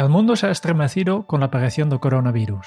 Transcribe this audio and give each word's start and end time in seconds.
El 0.00 0.08
mundo 0.08 0.34
se 0.34 0.46
ha 0.46 0.50
estremecido 0.50 1.26
con 1.26 1.40
la 1.40 1.46
aparición 1.46 1.90
del 1.90 2.00
coronavirus. 2.00 2.66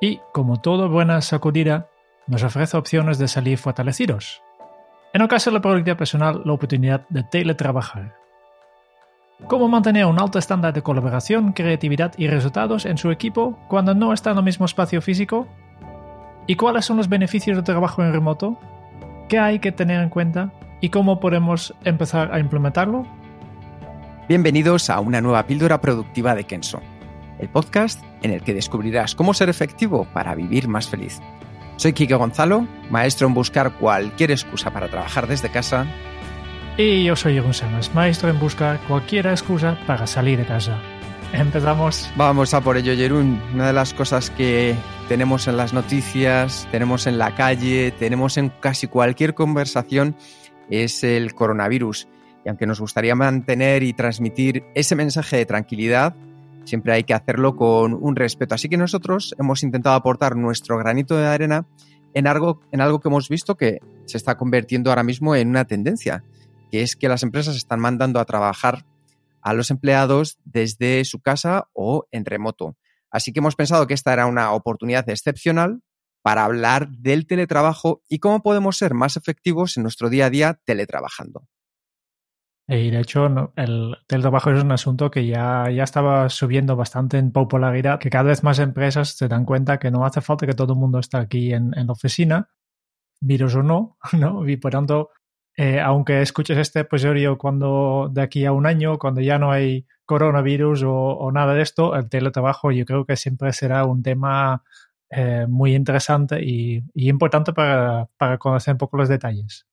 Y, 0.00 0.18
como 0.32 0.60
toda 0.60 0.88
buena 0.88 1.20
sacudida, 1.20 1.86
nos 2.26 2.42
ofrece 2.42 2.76
opciones 2.76 3.18
de 3.18 3.28
salir 3.28 3.56
fortalecidos. 3.56 4.42
En 5.12 5.22
el 5.22 5.28
caso 5.28 5.50
de 5.50 5.54
la 5.54 5.60
productividad 5.60 5.96
personal, 5.96 6.42
la 6.44 6.52
oportunidad 6.52 7.06
de 7.08 7.22
teletrabajar. 7.22 8.16
Cómo 9.46 9.68
mantener 9.68 10.06
un 10.06 10.18
alto 10.18 10.40
estándar 10.40 10.74
de 10.74 10.82
colaboración, 10.82 11.52
creatividad 11.52 12.14
y 12.18 12.26
resultados 12.26 12.84
en 12.84 12.98
su 12.98 13.12
equipo 13.12 13.56
cuando 13.68 13.94
no 13.94 14.12
está 14.12 14.32
en 14.32 14.38
el 14.38 14.42
mismo 14.42 14.66
espacio 14.66 15.00
físico. 15.00 15.46
¿Y 16.48 16.56
cuáles 16.56 16.84
son 16.84 16.96
los 16.96 17.08
beneficios 17.08 17.56
del 17.56 17.64
trabajo 17.64 18.02
en 18.02 18.12
remoto? 18.12 18.58
¿Qué 19.28 19.38
hay 19.38 19.60
que 19.60 19.70
tener 19.70 20.02
en 20.02 20.08
cuenta? 20.08 20.50
¿Y 20.80 20.88
cómo 20.88 21.20
podemos 21.20 21.76
empezar 21.84 22.34
a 22.34 22.40
implementarlo? 22.40 23.06
Bienvenidos 24.28 24.90
a 24.90 24.98
una 24.98 25.20
nueva 25.20 25.46
píldora 25.46 25.80
productiva 25.80 26.34
de 26.34 26.42
Kenso, 26.42 26.82
el 27.38 27.48
podcast 27.48 28.02
en 28.22 28.32
el 28.32 28.42
que 28.42 28.54
descubrirás 28.54 29.14
cómo 29.14 29.32
ser 29.34 29.48
efectivo 29.48 30.08
para 30.12 30.34
vivir 30.34 30.66
más 30.66 30.88
feliz. 30.88 31.20
Soy 31.76 31.92
Kike 31.92 32.16
Gonzalo, 32.16 32.66
maestro 32.90 33.28
en 33.28 33.34
buscar 33.34 33.74
cualquier 33.78 34.32
excusa 34.32 34.72
para 34.72 34.88
trabajar 34.88 35.28
desde 35.28 35.48
casa. 35.48 35.86
Y 36.76 37.04
yo 37.04 37.14
soy 37.14 37.34
Jeroen 37.34 37.54
Samas, 37.54 37.94
maestro 37.94 38.28
en 38.28 38.40
buscar 38.40 38.80
cualquier 38.88 39.28
excusa 39.28 39.78
para 39.86 40.08
salir 40.08 40.40
de 40.40 40.44
casa. 40.44 40.76
Empezamos. 41.32 42.10
Vamos 42.16 42.52
a 42.52 42.60
por 42.60 42.76
ello, 42.76 42.96
Jerún. 42.96 43.40
Una 43.54 43.68
de 43.68 43.74
las 43.74 43.94
cosas 43.94 44.30
que 44.30 44.74
tenemos 45.08 45.46
en 45.46 45.56
las 45.56 45.72
noticias, 45.72 46.66
tenemos 46.72 47.06
en 47.06 47.18
la 47.18 47.36
calle, 47.36 47.92
tenemos 47.92 48.38
en 48.38 48.48
casi 48.48 48.88
cualquier 48.88 49.34
conversación 49.34 50.16
es 50.68 51.04
el 51.04 51.32
coronavirus. 51.32 52.08
Y 52.46 52.48
aunque 52.48 52.66
nos 52.66 52.78
gustaría 52.78 53.16
mantener 53.16 53.82
y 53.82 53.92
transmitir 53.92 54.62
ese 54.76 54.94
mensaje 54.94 55.36
de 55.36 55.46
tranquilidad, 55.46 56.14
siempre 56.64 56.92
hay 56.92 57.02
que 57.02 57.12
hacerlo 57.12 57.56
con 57.56 57.92
un 57.92 58.14
respeto. 58.14 58.54
Así 58.54 58.68
que 58.68 58.76
nosotros 58.76 59.34
hemos 59.40 59.64
intentado 59.64 59.96
aportar 59.96 60.36
nuestro 60.36 60.78
granito 60.78 61.16
de 61.16 61.26
arena 61.26 61.66
en 62.14 62.28
algo, 62.28 62.60
que 62.70 63.08
hemos 63.08 63.28
visto 63.28 63.56
que 63.56 63.80
se 64.04 64.16
está 64.16 64.36
convirtiendo 64.36 64.90
ahora 64.90 65.02
mismo 65.02 65.34
en 65.34 65.48
una 65.48 65.64
tendencia, 65.64 66.22
que 66.70 66.82
es 66.82 66.94
que 66.94 67.08
las 67.08 67.24
empresas 67.24 67.56
están 67.56 67.80
mandando 67.80 68.20
a 68.20 68.24
trabajar 68.24 68.86
a 69.42 69.52
los 69.52 69.72
empleados 69.72 70.38
desde 70.44 71.04
su 71.04 71.18
casa 71.18 71.66
o 71.72 72.06
en 72.12 72.24
remoto. 72.24 72.76
Así 73.10 73.32
que 73.32 73.40
hemos 73.40 73.56
pensado 73.56 73.88
que 73.88 73.94
esta 73.94 74.12
era 74.12 74.26
una 74.26 74.52
oportunidad 74.52 75.08
excepcional 75.10 75.82
para 76.22 76.44
hablar 76.44 76.90
del 76.90 77.26
teletrabajo 77.26 78.02
y 78.08 78.20
cómo 78.20 78.40
podemos 78.44 78.78
ser 78.78 78.94
más 78.94 79.16
efectivos 79.16 79.76
en 79.76 79.82
nuestro 79.82 80.10
día 80.10 80.26
a 80.26 80.30
día 80.30 80.60
teletrabajando. 80.64 81.48
Y 82.68 82.90
de 82.90 83.00
hecho, 83.00 83.52
el 83.56 83.96
teletrabajo 84.08 84.50
es 84.50 84.62
un 84.62 84.72
asunto 84.72 85.10
que 85.10 85.24
ya, 85.26 85.70
ya 85.70 85.84
estaba 85.84 86.28
subiendo 86.28 86.74
bastante 86.74 87.16
en 87.18 87.30
popularidad, 87.30 88.00
que 88.00 88.10
cada 88.10 88.24
vez 88.24 88.42
más 88.42 88.58
empresas 88.58 89.10
se 89.10 89.28
dan 89.28 89.44
cuenta 89.44 89.78
que 89.78 89.92
no 89.92 90.04
hace 90.04 90.20
falta 90.20 90.46
que 90.46 90.54
todo 90.54 90.72
el 90.72 90.78
mundo 90.80 90.98
esté 90.98 91.16
aquí 91.16 91.52
en, 91.52 91.72
en 91.78 91.86
la 91.86 91.92
oficina, 91.92 92.48
virus 93.20 93.54
o 93.54 93.62
no, 93.62 93.98
¿no? 94.12 94.48
Y 94.48 94.56
por 94.56 94.72
tanto, 94.72 95.10
eh, 95.56 95.80
aunque 95.80 96.22
escuches 96.22 96.58
este 96.58 96.80
episodio 96.80 97.38
cuando 97.38 98.10
de 98.12 98.22
aquí 98.22 98.44
a 98.44 98.52
un 98.52 98.66
año, 98.66 98.98
cuando 98.98 99.20
ya 99.20 99.38
no 99.38 99.52
hay 99.52 99.86
coronavirus 100.04 100.82
o, 100.84 100.92
o 100.92 101.32
nada 101.32 101.54
de 101.54 101.62
esto, 101.62 101.94
el 101.94 102.08
teletrabajo 102.08 102.72
yo 102.72 102.84
creo 102.84 103.06
que 103.06 103.16
siempre 103.16 103.52
será 103.52 103.84
un 103.84 104.02
tema 104.02 104.64
eh, 105.10 105.46
muy 105.48 105.74
interesante 105.74 106.42
y, 106.42 106.82
y 106.94 107.08
importante 107.08 107.52
para, 107.52 108.08
para 108.18 108.38
conocer 108.38 108.74
un 108.74 108.78
poco 108.78 108.96
los 108.96 109.08
detalles. 109.08 109.66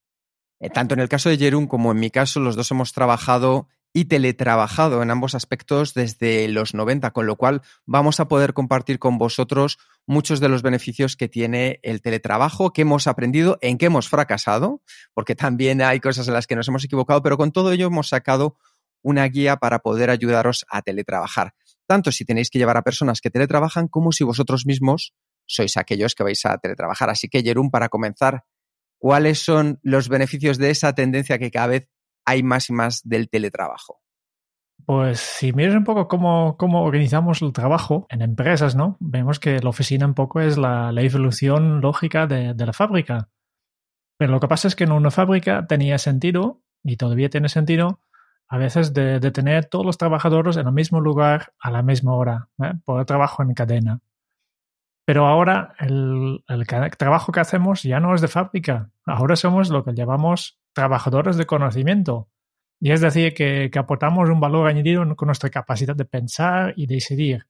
Eh, 0.64 0.70
tanto 0.70 0.94
en 0.94 1.02
el 1.02 1.10
caso 1.10 1.28
de 1.28 1.38
Jerún 1.38 1.68
como 1.68 1.92
en 1.92 2.00
mi 2.00 2.10
caso, 2.10 2.40
los 2.40 2.56
dos 2.56 2.72
hemos 2.72 2.94
trabajado 2.94 3.68
y 3.92 4.06
teletrabajado 4.06 5.04
en 5.04 5.12
ambos 5.12 5.36
aspectos 5.36 5.94
desde 5.94 6.48
los 6.48 6.74
90, 6.74 7.12
con 7.12 7.26
lo 7.26 7.36
cual 7.36 7.62
vamos 7.86 8.22
a 8.22 8.30
poder 8.30 8.54
compartir 8.54 8.98
con 8.98 9.18
vosotros 9.18 9.78
muchos 10.08 10.40
de 10.40 10.48
los 10.48 10.62
beneficios 10.62 11.18
que 11.18 11.28
tiene 11.28 11.82
el 11.84 12.02
teletrabajo, 12.02 12.72
que 12.72 12.84
hemos 12.84 13.08
aprendido, 13.08 13.58
en 13.60 13.78
qué 13.78 13.88
hemos 13.88 14.08
fracasado, 14.08 14.82
porque 15.14 15.36
también 15.36 15.82
hay 15.82 16.00
cosas 16.00 16.30
en 16.30 16.34
las 16.34 16.48
que 16.48 16.56
nos 16.56 16.70
hemos 16.70 16.86
equivocado, 16.86 17.22
pero 17.22 17.36
con 17.36 17.52
todo 17.52 17.74
ello 17.74 17.88
hemos 17.88 18.08
sacado 18.08 18.56
una 19.02 19.26
guía 19.26 19.58
para 19.58 19.80
poder 19.80 20.10
ayudaros 20.10 20.66
a 20.70 20.82
teletrabajar, 20.82 21.56
tanto 21.88 22.14
si 22.14 22.24
tenéis 22.24 22.50
que 22.50 22.58
llevar 22.58 22.78
a 22.78 22.84
personas 22.84 23.20
que 23.20 23.30
teletrabajan 23.30 23.90
como 23.90 24.14
si 24.14 24.24
vosotros 24.24 24.66
mismos 24.66 25.14
sois 25.46 25.76
aquellos 25.76 26.16
que 26.16 26.24
vais 26.24 26.46
a 26.46 26.58
teletrabajar. 26.58 27.10
Así 27.10 27.28
que, 27.28 27.44
Jerún, 27.44 27.70
para 27.70 27.90
comenzar, 27.90 28.46
¿cuáles 29.04 29.44
son 29.44 29.82
los 29.84 30.08
beneficios 30.08 30.58
de 30.58 30.70
esa 30.70 30.96
tendencia 30.96 31.38
que 31.38 31.52
cada 31.52 31.68
vez 31.68 31.90
hay 32.26 32.42
más 32.42 32.70
y 32.70 32.74
más 32.74 33.02
del 33.04 33.30
teletrabajo? 33.30 34.00
Pues 34.86 35.20
si 35.20 35.52
miras 35.52 35.76
un 35.76 35.84
poco 35.84 36.08
cómo, 36.08 36.56
cómo 36.56 36.86
organizamos 36.86 37.42
el 37.42 37.52
trabajo 37.52 38.06
en 38.08 38.22
empresas, 38.22 38.78
¿no? 38.78 38.96
Vemos 39.02 39.42
que 39.42 39.60
la 39.60 39.70
oficina 39.70 40.06
un 40.06 40.14
poco 40.14 40.40
es 40.40 40.58
la, 40.58 40.94
evolución 40.96 41.82
lógica 41.82 42.28
de, 42.28 42.56
la 42.56 42.72
fábrica. 42.72 43.28
Pero 44.18 44.32
lo 44.32 44.40
que 44.40 44.48
pasa 44.48 44.70
es 44.70 44.76
que 44.78 44.86
en 44.86 44.94
una 44.94 45.12
fábrica 45.12 45.68
tenía 45.68 45.98
sentido, 45.98 46.62
y 46.82 46.96
todavía 46.96 47.30
tiene 47.30 47.50
sentido, 47.50 48.00
a 48.48 48.58
veces 48.58 48.94
de, 48.94 49.20
tener 49.32 49.66
todos 49.66 49.86
los 49.86 49.98
trabajadores 49.98 50.56
en 50.56 50.68
el 50.68 50.74
mismo 50.74 51.02
lugar 51.02 51.52
a 51.60 51.72
la 51.72 51.84
misma 51.84 52.16
hora, 52.16 52.48
¿eh? 52.64 52.72
por 52.86 53.02
el 53.02 53.06
trabajo 53.06 53.44
en 53.44 53.54
cadena. 53.54 54.00
Pero 55.06 55.28
ahora 55.28 55.76
el, 55.80 56.44
trabajo 56.98 57.32
que 57.32 57.40
hacemos 57.42 57.84
ya 57.84 58.00
no 58.00 58.16
es 58.16 58.22
de 58.22 58.28
fábrica. 58.28 58.90
Ahora 59.06 59.36
somos 59.36 59.70
lo 59.70 59.84
que 59.84 59.94
llamamos 59.94 60.60
trabajadores 60.74 61.38
de 61.38 61.46
conocimiento. 61.46 62.30
Y 62.80 62.92
es 62.92 63.02
decir, 63.02 63.34
que, 63.34 63.72
aportamos 63.76 64.30
un 64.30 64.40
valor 64.40 64.68
añadido 64.68 65.04
con 65.16 65.28
nuestra 65.28 65.50
capacidad 65.50 65.96
de 65.96 66.06
pensar 66.06 66.74
y 66.76 66.86
decidir. 66.86 67.46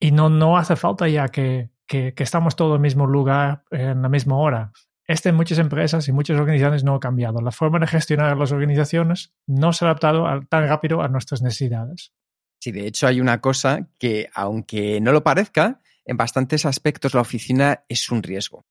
Y 0.00 0.12
no, 0.12 0.30
no 0.30 0.56
hace 0.56 0.76
falta 0.76 1.08
ya 1.08 1.28
que, 1.28 1.70
que, 1.86 2.14
estamos 2.18 2.54
todos 2.54 2.72
en 2.72 2.76
el 2.76 2.82
mismo 2.82 3.06
lugar, 3.06 3.64
en 3.70 4.02
la 4.02 4.08
misma 4.08 4.36
hora. 4.36 4.72
Este 5.06 5.30
en 5.30 5.36
muchas 5.36 5.58
empresas 5.58 6.06
y 6.06 6.12
muchas 6.12 6.38
organizaciones 6.38 6.84
no 6.84 6.94
ha 6.94 7.00
cambiado. 7.00 7.40
La 7.40 7.50
forma 7.50 7.78
de 7.78 7.86
gestionar 7.86 8.36
las 8.36 8.52
organizaciones 8.52 9.32
no 9.46 9.72
se 9.72 9.84
ha 9.84 9.88
adaptado 9.88 10.26
tan 10.48 10.68
rápido 10.68 11.00
a 11.00 11.08
nuestras 11.08 11.42
necesidades. 11.42 12.12
Sí, 12.60 12.72
de 12.72 12.86
hecho 12.86 13.06
hay 13.06 13.20
una 13.20 13.40
cosa 13.40 13.88
que, 13.98 14.28
aunque 14.34 15.00
no 15.00 15.12
lo 15.12 15.24
parezca, 15.24 15.80
en 16.04 16.16
bastantes 16.16 16.66
aspectos 16.66 17.14
la 17.14 17.22
oficina 17.22 17.84
es 17.88 18.10
un 18.10 18.22
riesgo. 18.22 18.66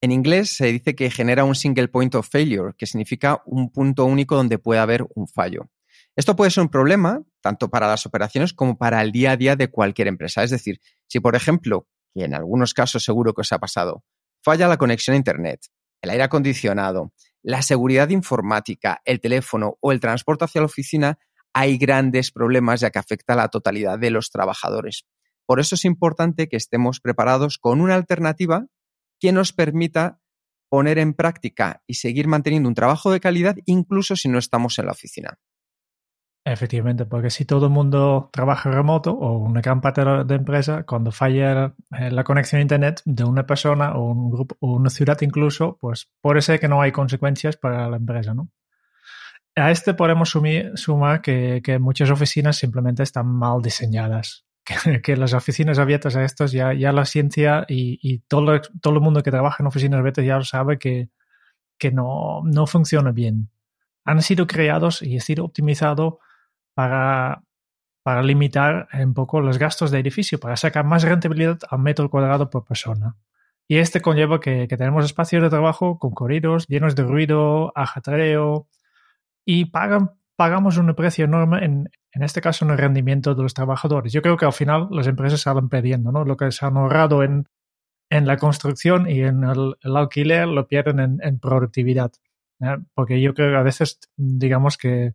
En 0.00 0.12
inglés 0.12 0.50
se 0.50 0.66
dice 0.66 0.94
que 0.94 1.10
genera 1.10 1.44
un 1.44 1.56
single 1.56 1.88
point 1.88 2.14
of 2.14 2.28
failure, 2.28 2.72
que 2.78 2.86
significa 2.86 3.42
un 3.46 3.70
punto 3.70 4.04
único 4.04 4.36
donde 4.36 4.58
puede 4.58 4.80
haber 4.80 5.04
un 5.14 5.26
fallo. 5.26 5.70
Esto 6.14 6.36
puede 6.36 6.50
ser 6.52 6.62
un 6.62 6.68
problema 6.68 7.22
tanto 7.40 7.68
para 7.68 7.88
las 7.88 8.06
operaciones 8.06 8.52
como 8.52 8.78
para 8.78 9.02
el 9.02 9.10
día 9.10 9.32
a 9.32 9.36
día 9.36 9.56
de 9.56 9.70
cualquier 9.70 10.08
empresa. 10.08 10.44
Es 10.44 10.50
decir, 10.50 10.80
si 11.08 11.18
por 11.18 11.34
ejemplo, 11.34 11.88
y 12.14 12.22
en 12.22 12.34
algunos 12.34 12.74
casos 12.74 13.04
seguro 13.04 13.34
que 13.34 13.40
os 13.40 13.52
ha 13.52 13.58
pasado, 13.58 14.04
falla 14.42 14.68
la 14.68 14.76
conexión 14.76 15.14
a 15.14 15.16
Internet, 15.16 15.66
el 16.00 16.10
aire 16.10 16.24
acondicionado, 16.24 17.12
la 17.42 17.62
seguridad 17.62 18.08
informática, 18.10 19.00
el 19.04 19.20
teléfono 19.20 19.78
o 19.80 19.90
el 19.90 20.00
transporte 20.00 20.44
hacia 20.44 20.60
la 20.60 20.66
oficina, 20.66 21.18
hay 21.52 21.76
grandes 21.76 22.30
problemas 22.30 22.80
ya 22.80 22.90
que 22.90 22.98
afecta 22.98 23.32
a 23.32 23.36
la 23.36 23.48
totalidad 23.48 23.98
de 23.98 24.10
los 24.10 24.30
trabajadores. 24.30 25.06
Por 25.46 25.60
eso 25.60 25.74
es 25.74 25.84
importante 25.84 26.48
que 26.48 26.56
estemos 26.56 27.00
preparados 27.00 27.58
con 27.58 27.80
una 27.80 27.94
alternativa 27.94 28.66
que 29.20 29.32
nos 29.32 29.52
permita 29.52 30.20
poner 30.70 30.98
en 30.98 31.14
práctica 31.14 31.82
y 31.86 31.94
seguir 31.94 32.28
manteniendo 32.28 32.68
un 32.68 32.74
trabajo 32.74 33.10
de 33.10 33.20
calidad 33.20 33.56
incluso 33.64 34.16
si 34.16 34.28
no 34.28 34.38
estamos 34.38 34.78
en 34.78 34.86
la 34.86 34.92
oficina. 34.92 35.38
Efectivamente, 36.44 37.04
porque 37.04 37.28
si 37.28 37.44
todo 37.44 37.66
el 37.66 37.72
mundo 37.72 38.30
trabaja 38.32 38.70
remoto 38.70 39.12
o 39.12 39.38
una 39.38 39.60
gran 39.60 39.82
parte 39.82 40.02
de 40.02 40.34
empresa, 40.34 40.84
cuando 40.84 41.12
falla 41.12 41.74
la 41.90 42.24
conexión 42.24 42.60
a 42.60 42.62
Internet 42.62 43.02
de 43.04 43.24
una 43.24 43.46
persona 43.46 43.92
o 43.96 44.10
un 44.10 44.30
grupo 44.30 44.56
o 44.60 44.74
una 44.74 44.88
ciudad 44.88 45.20
incluso, 45.20 45.76
pues 45.78 46.10
puede 46.22 46.40
ser 46.40 46.58
que 46.58 46.68
no 46.68 46.80
hay 46.80 46.90
consecuencias 46.90 47.58
para 47.58 47.90
la 47.90 47.98
empresa, 47.98 48.32
¿no? 48.32 48.50
A 49.56 49.70
este 49.70 49.92
podemos 49.92 50.30
sumar 50.74 51.20
que 51.20 51.78
muchas 51.80 52.10
oficinas 52.10 52.56
simplemente 52.56 53.02
están 53.02 53.26
mal 53.26 53.60
diseñadas 53.60 54.46
que, 55.02 55.16
las 55.16 55.34
oficinas 55.34 55.78
abiertas 55.78 56.16
a 56.16 56.24
estas, 56.24 56.52
ya, 56.52 56.72
ya 56.74 56.92
la 56.92 57.04
ciencia 57.04 57.64
y, 57.68 58.18
todo, 58.28 58.60
todo 58.80 58.94
el 58.94 59.00
mundo 59.00 59.22
que 59.22 59.30
trabaja 59.30 59.62
en 59.62 59.66
oficinas 59.66 60.00
abiertas 60.00 60.24
ya 60.24 60.36
lo 60.36 60.44
sabe 60.44 60.78
que, 60.78 61.08
que 61.78 61.90
no, 61.90 62.42
no 62.44 62.66
funciona 62.66 63.12
bien. 63.12 63.50
Han 64.04 64.22
sido 64.22 64.46
creados 64.46 65.02
y 65.02 65.14
han 65.14 65.20
sido 65.20 65.44
optimizados 65.44 66.14
para, 66.74 67.42
para 68.02 68.22
limitar 68.22 68.88
un 68.94 69.14
poco 69.14 69.40
los 69.40 69.58
gastos 69.58 69.90
de 69.90 69.98
edificio, 69.98 70.40
para 70.40 70.56
sacar 70.56 70.84
más 70.84 71.02
rentabilidad 71.02 71.58
al 71.68 71.80
metro 71.80 72.08
cuadrado 72.08 72.50
por 72.50 72.64
persona. 72.64 73.16
Y 73.68 73.76
este 73.76 74.00
conlleva 74.00 74.40
que, 74.40 74.66
tenemos 74.66 75.04
espacios 75.04 75.42
de 75.42 75.50
trabajo 75.50 75.98
concurridos, 75.98 76.66
llenos 76.68 76.96
de 76.96 77.02
ruido, 77.02 77.70
ajetreo, 77.76 78.66
y 79.44 79.66
pagan, 79.66 80.12
pagamos 80.38 80.78
un 80.78 80.94
precio 80.94 81.24
enorme, 81.24 81.64
en, 81.64 81.90
en 82.12 82.22
este 82.22 82.40
caso, 82.40 82.64
en 82.64 82.70
el 82.70 82.78
rendimiento 82.78 83.34
de 83.34 83.42
los 83.42 83.54
trabajadores. 83.54 84.12
Yo 84.12 84.22
creo 84.22 84.36
que 84.36 84.44
al 84.46 84.52
final 84.52 84.86
las 84.92 85.08
empresas 85.08 85.40
salen 85.40 85.68
perdiendo, 85.68 86.12
¿no? 86.12 86.24
Lo 86.24 86.36
que 86.36 86.52
se 86.52 86.64
han 86.64 86.76
ahorrado 86.76 87.24
en, 87.24 87.48
en 88.08 88.24
la 88.24 88.36
construcción 88.36 89.10
y 89.10 89.22
en 89.22 89.42
el, 89.42 89.74
alquiler 89.96 90.46
lo 90.46 90.68
pierden 90.68 91.18
en, 91.20 91.38
productividad. 91.40 92.12
¿eh? 92.60 92.76
Porque 92.94 93.20
yo 93.20 93.34
creo 93.34 93.50
que 93.50 93.56
a 93.56 93.62
veces, 93.62 93.98
digamos 94.16 94.76
que 94.78 95.14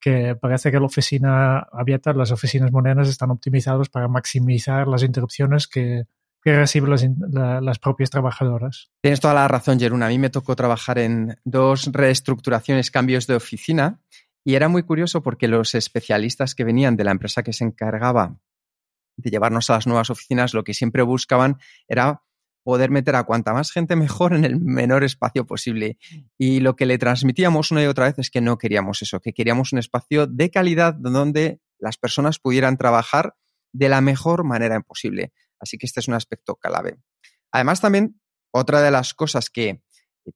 que 0.00 0.34
parece 0.34 0.70
que 0.70 0.80
la 0.80 0.86
oficina 0.86 1.58
abierta, 1.58 2.14
las 2.14 2.30
oficinas 2.30 2.72
modernas 2.72 3.08
están 3.08 3.30
optimizadas 3.30 3.90
para 3.90 4.08
maximizar 4.08 4.88
las 4.88 5.02
interrupciones 5.02 5.68
que, 5.68 6.06
reciben 6.42 6.90
las, 7.30 7.78
propias 7.78 8.08
trabajadoras. 8.08 8.88
Tienes 9.02 9.20
toda 9.20 9.34
la 9.34 9.46
razón, 9.46 9.78
Jerún. 9.78 10.02
A 10.02 10.08
mí 10.08 10.18
me 10.18 10.30
tocó 10.30 10.56
trabajar 10.56 10.98
en 10.98 11.36
dos 11.44 11.90
reestructuraciones, 11.92 12.90
cambios 12.90 13.26
de 13.26 13.34
oficina, 13.34 14.00
y 14.44 14.54
era 14.54 14.68
muy 14.68 14.82
curioso 14.82 15.22
porque 15.22 15.48
los 15.48 15.74
especialistas 15.74 16.54
que 16.54 16.64
venían 16.64 16.96
de 16.96 17.04
la 17.04 17.10
empresa 17.10 17.42
que 17.42 17.52
se 17.52 17.64
encargaba 17.64 18.38
de 19.16 19.30
llevarnos 19.30 19.68
a 19.70 19.74
las 19.74 19.86
nuevas 19.86 20.10
oficinas, 20.10 20.54
lo 20.54 20.64
que 20.64 20.74
siempre 20.74 21.02
buscaban 21.02 21.58
era 21.88 22.22
poder 22.62 22.90
meter 22.90 23.16
a 23.16 23.24
cuanta 23.24 23.52
más 23.52 23.70
gente 23.72 23.96
mejor 23.96 24.34
en 24.34 24.44
el 24.44 24.58
menor 24.60 25.04
espacio 25.04 25.46
posible. 25.46 25.98
Y 26.38 26.60
lo 26.60 26.76
que 26.76 26.86
le 26.86 26.98
transmitíamos 26.98 27.70
una 27.70 27.82
y 27.82 27.86
otra 27.86 28.06
vez 28.06 28.18
es 28.18 28.30
que 28.30 28.40
no 28.40 28.58
queríamos 28.58 29.02
eso, 29.02 29.20
que 29.20 29.32
queríamos 29.32 29.72
un 29.72 29.78
espacio 29.78 30.26
de 30.26 30.50
calidad 30.50 30.94
donde 30.94 31.60
las 31.78 31.96
personas 31.96 32.38
pudieran 32.38 32.76
trabajar 32.76 33.34
de 33.72 33.88
la 33.88 34.00
mejor 34.00 34.44
manera 34.44 34.80
posible. 34.80 35.32
Así 35.58 35.78
que 35.78 35.86
este 35.86 36.00
es 36.00 36.08
un 36.08 36.14
aspecto 36.14 36.56
clave. 36.56 36.98
Además, 37.50 37.80
también 37.80 38.20
otra 38.52 38.82
de 38.82 38.90
las 38.90 39.14
cosas 39.14 39.50
que 39.50 39.82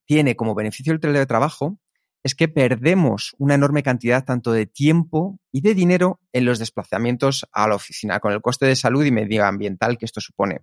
tiene 0.07 0.37
como 0.37 0.55
beneficio 0.55 0.93
el 0.93 1.00
teletrabajo 1.00 1.79
es 2.25 2.35
que 2.35 2.49
perdemos 2.49 3.35
una 3.38 3.55
enorme 3.55 3.82
cantidad 3.82 4.25
tanto 4.25 4.50
de 4.53 4.67
tiempo 4.67 5.38
y 5.53 5.61
de 5.61 5.75
dinero 5.75 6.21
en 6.32 6.47
los 6.47 6.59
desplazamientos 6.59 7.47
a 7.53 7.69
la 7.69 7.75
oficina, 7.75 8.19
con 8.19 8.32
el 8.32 8.41
coste 8.41 8.65
de 8.65 8.76
salud 8.76 9.05
y 9.05 9.12
medioambiental 9.12 9.99
que 9.99 10.06
esto 10.06 10.23
supone. 10.23 10.62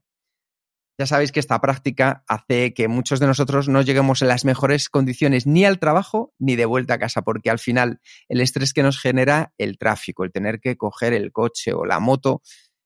Ya 0.99 1.05
sabéis 1.05 1.31
que 1.31 1.39
esta 1.39 1.61
práctica 1.61 2.23
hace 2.27 2.73
que 2.73 2.87
muchos 2.87 3.19
de 3.19 3.27
nosotros 3.27 3.69
no 3.69 3.81
lleguemos 3.81 4.21
en 4.21 4.27
las 4.27 4.43
mejores 4.43 4.89
condiciones 4.89 5.47
ni 5.47 5.63
al 5.63 5.79
trabajo 5.79 6.33
ni 6.39 6.55
de 6.55 6.65
vuelta 6.65 6.95
a 6.95 6.99
casa, 6.99 7.21
porque 7.21 7.51
al 7.51 7.59
final 7.59 8.01
el 8.27 8.41
estrés 8.41 8.73
que 8.73 8.83
nos 8.83 8.99
genera 8.99 9.53
el 9.57 9.77
tráfico, 9.77 10.23
el 10.23 10.31
tener 10.31 10.59
que 10.59 10.77
coger 10.77 11.13
el 11.13 11.31
coche 11.31 11.73
o 11.73 11.85
la 11.85 11.99
moto, 11.99 12.41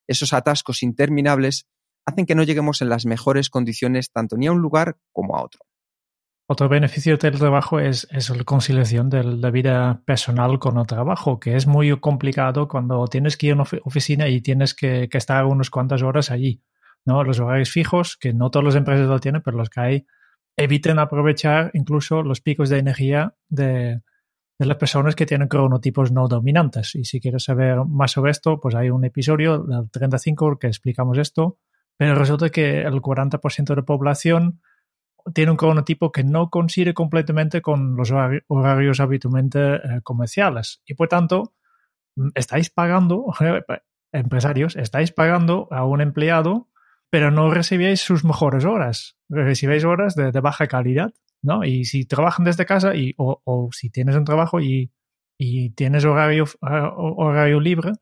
esos 0.08 0.34
atascos 0.34 0.84
interminables, 0.84 1.66
hacen 2.06 2.26
que 2.26 2.36
no 2.36 2.44
lleguemos 2.44 2.82
en 2.82 2.90
las 2.90 3.06
mejores 3.06 3.50
condiciones 3.50 4.12
tanto 4.12 4.38
ni 4.38 4.48
a 4.48 4.52
un 4.52 4.60
lugar 4.60 4.98
como 5.12 5.36
a 5.36 5.44
otro. 5.44 5.62
Otro 6.48 6.70
beneficio 6.70 7.18
del 7.18 7.40
trabajo 7.40 7.80
es, 7.80 8.08
la 8.30 8.44
conciliación 8.44 9.10
de 9.10 9.24
la 9.24 9.50
vida 9.50 10.02
personal 10.06 10.60
con 10.60 10.78
el 10.78 10.86
trabajo, 10.86 11.40
que 11.40 11.56
es 11.56 11.66
muy 11.66 12.00
complicado 12.00 12.68
cuando 12.68 13.08
tienes 13.08 13.36
que 13.36 13.48
ir 13.48 13.54
a 13.54 13.56
una 13.56 13.66
oficina 13.84 14.28
y 14.28 14.42
tienes 14.42 14.76
que 14.76 15.10
estar 15.12 15.46
unas 15.46 15.70
cuantas 15.72 16.04
horas 16.04 16.30
allí. 16.30 16.62
¿no? 17.06 17.24
Los 17.24 17.40
horarios 17.40 17.70
fijos, 17.70 18.18
que 18.18 18.34
no 18.34 18.50
todas 18.50 18.66
las 18.66 18.76
empresas 18.76 19.08
lo 19.08 19.20
tienen, 19.20 19.42
pero 19.42 19.58
los 19.58 19.70
que 19.70 19.80
hay, 19.80 20.06
eviten 20.58 21.00
aprovechar 21.00 21.72
incluso 21.74 22.24
los 22.24 22.42
picos 22.42 22.70
de 22.70 22.80
energía 22.80 23.36
de, 23.48 24.02
las 24.58 24.78
personas 24.78 25.16
que 25.16 25.26
tienen 25.26 25.48
cronotipos 25.48 26.12
no 26.12 26.28
dominantes. 26.28 26.96
Y 26.96 27.06
si 27.06 27.20
quieres 27.20 27.44
saber 27.44 27.78
más 27.86 28.12
sobre 28.12 28.32
esto, 28.32 28.60
pues 28.60 28.74
hay 28.76 28.90
un 28.90 29.06
episodio 29.06 29.60
del 29.60 29.90
35 29.92 30.58
que 30.60 30.68
explicamos 30.68 31.18
esto, 31.18 31.60
pero 31.98 32.16
resulta 32.16 32.50
que 32.50 32.82
el 32.82 33.02
40% 33.02 33.66
de 33.66 33.76
la 33.76 33.82
población 33.84 34.62
tiene 35.34 35.52
un 35.52 35.58
cronotipo 35.58 36.12
que 36.12 36.24
no 36.24 36.50
coincide 36.50 36.94
completamente 36.94 37.62
con 37.62 37.96
los 37.96 38.12
horarios 38.12 39.00
habitualmente 39.00 39.76
eh, 39.76 40.02
comerciales. 40.04 40.82
Y 40.86 40.94
por 40.94 41.08
tanto, 41.08 41.54
mm, 42.16 42.30
estáis 42.36 42.70
pagando, 42.70 43.26
empresarios, 44.12 44.76
estáis 44.76 45.12
pagando 45.12 45.68
a 45.72 45.86
un 45.86 46.02
empleado 46.02 46.70
pero 47.16 47.32
no 47.32 47.50
recibíais 47.50 48.02
sus 48.02 48.26
mejores 48.26 48.66
horas, 48.66 49.16
recibéis 49.30 49.86
horas 49.86 50.16
de, 50.16 50.32
baja 50.42 50.68
calidad, 50.68 51.14
¿no? 51.42 51.64
Y 51.64 51.86
si 51.86 52.04
trabajan 52.04 52.44
desde 52.44 52.66
casa 52.66 52.94
y, 52.94 53.14
o, 53.18 53.70
si 53.72 53.90
tienes 53.90 54.18
un 54.18 54.26
trabajo 54.26 54.60
y, 54.60 54.92
tienes 55.76 56.04
horario, 56.04 56.44
horario 56.62 57.62
libre, 57.62 57.94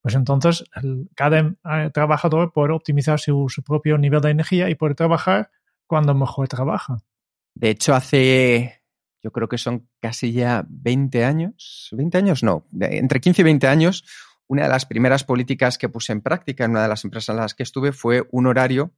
pues 0.00 0.14
entonces 0.14 0.64
cada 1.14 1.40
eh, 1.40 1.90
trabajador 1.92 2.52
puede 2.54 2.72
optimizar 2.72 3.20
su, 3.20 3.46
propio 3.62 3.98
nivel 3.98 4.22
de 4.22 4.30
energía 4.30 4.70
y 4.70 4.74
puede 4.74 4.94
trabajar 4.94 5.50
cuando 5.86 6.14
mejor 6.14 6.48
trabaja. 6.48 6.98
De 7.54 7.70
hecho, 7.70 7.94
hace, 7.94 8.82
yo 9.22 9.32
creo 9.32 9.48
que 9.48 9.58
son 9.58 9.88
casi 10.00 10.32
ya 10.32 10.64
20 10.68 11.24
años, 11.24 11.88
20 11.92 12.18
años 12.18 12.42
no, 12.42 12.66
entre 12.80 13.20
15 13.20 13.42
y 13.42 13.44
20 13.44 13.66
años, 13.66 14.04
una 14.48 14.64
de 14.64 14.68
las 14.68 14.86
primeras 14.86 15.24
políticas 15.24 15.78
que 15.78 15.88
puse 15.88 16.12
en 16.12 16.20
práctica 16.20 16.64
en 16.64 16.72
una 16.72 16.82
de 16.82 16.88
las 16.88 17.04
empresas 17.04 17.34
en 17.34 17.40
las 17.40 17.54
que 17.54 17.62
estuve 17.62 17.92
fue 17.92 18.28
un 18.30 18.46
horario 18.46 18.94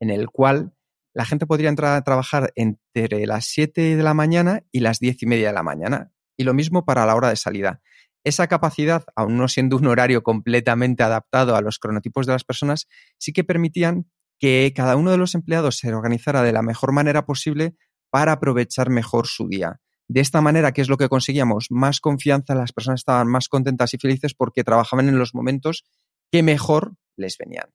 en 0.00 0.10
el 0.10 0.28
cual 0.30 0.72
la 1.14 1.24
gente 1.24 1.46
podría 1.46 1.68
entrar 1.68 1.96
a 1.96 2.02
trabajar 2.02 2.52
entre 2.54 3.26
las 3.26 3.46
7 3.46 3.96
de 3.96 4.02
la 4.02 4.14
mañana 4.14 4.62
y 4.70 4.80
las 4.80 5.00
10 5.00 5.22
y 5.22 5.26
media 5.26 5.48
de 5.48 5.54
la 5.54 5.62
mañana. 5.62 6.12
Y 6.36 6.44
lo 6.44 6.54
mismo 6.54 6.84
para 6.84 7.06
la 7.06 7.16
hora 7.16 7.28
de 7.28 7.36
salida. 7.36 7.80
Esa 8.24 8.46
capacidad, 8.46 9.04
aún 9.16 9.36
no 9.36 9.48
siendo 9.48 9.76
un 9.76 9.86
horario 9.86 10.22
completamente 10.22 11.02
adaptado 11.02 11.56
a 11.56 11.60
los 11.60 11.78
cronotipos 11.78 12.26
de 12.26 12.32
las 12.32 12.44
personas, 12.44 12.86
sí 13.18 13.32
que 13.32 13.42
permitían 13.42 14.06
que 14.38 14.72
cada 14.74 14.96
uno 14.96 15.10
de 15.10 15.16
los 15.16 15.34
empleados 15.34 15.78
se 15.78 15.92
organizara 15.92 16.42
de 16.42 16.52
la 16.52 16.62
mejor 16.62 16.92
manera 16.92 17.26
posible 17.26 17.74
para 18.10 18.32
aprovechar 18.32 18.90
mejor 18.90 19.26
su 19.26 19.48
día. 19.48 19.80
De 20.08 20.20
esta 20.20 20.40
manera, 20.40 20.72
¿qué 20.72 20.80
es 20.80 20.88
lo 20.88 20.96
que 20.96 21.08
conseguíamos? 21.08 21.66
Más 21.70 22.00
confianza, 22.00 22.54
las 22.54 22.72
personas 22.72 23.00
estaban 23.00 23.28
más 23.28 23.48
contentas 23.48 23.92
y 23.92 23.98
felices 23.98 24.34
porque 24.34 24.64
trabajaban 24.64 25.08
en 25.08 25.18
los 25.18 25.34
momentos 25.34 25.84
que 26.32 26.42
mejor 26.42 26.94
les 27.16 27.36
venían. 27.36 27.66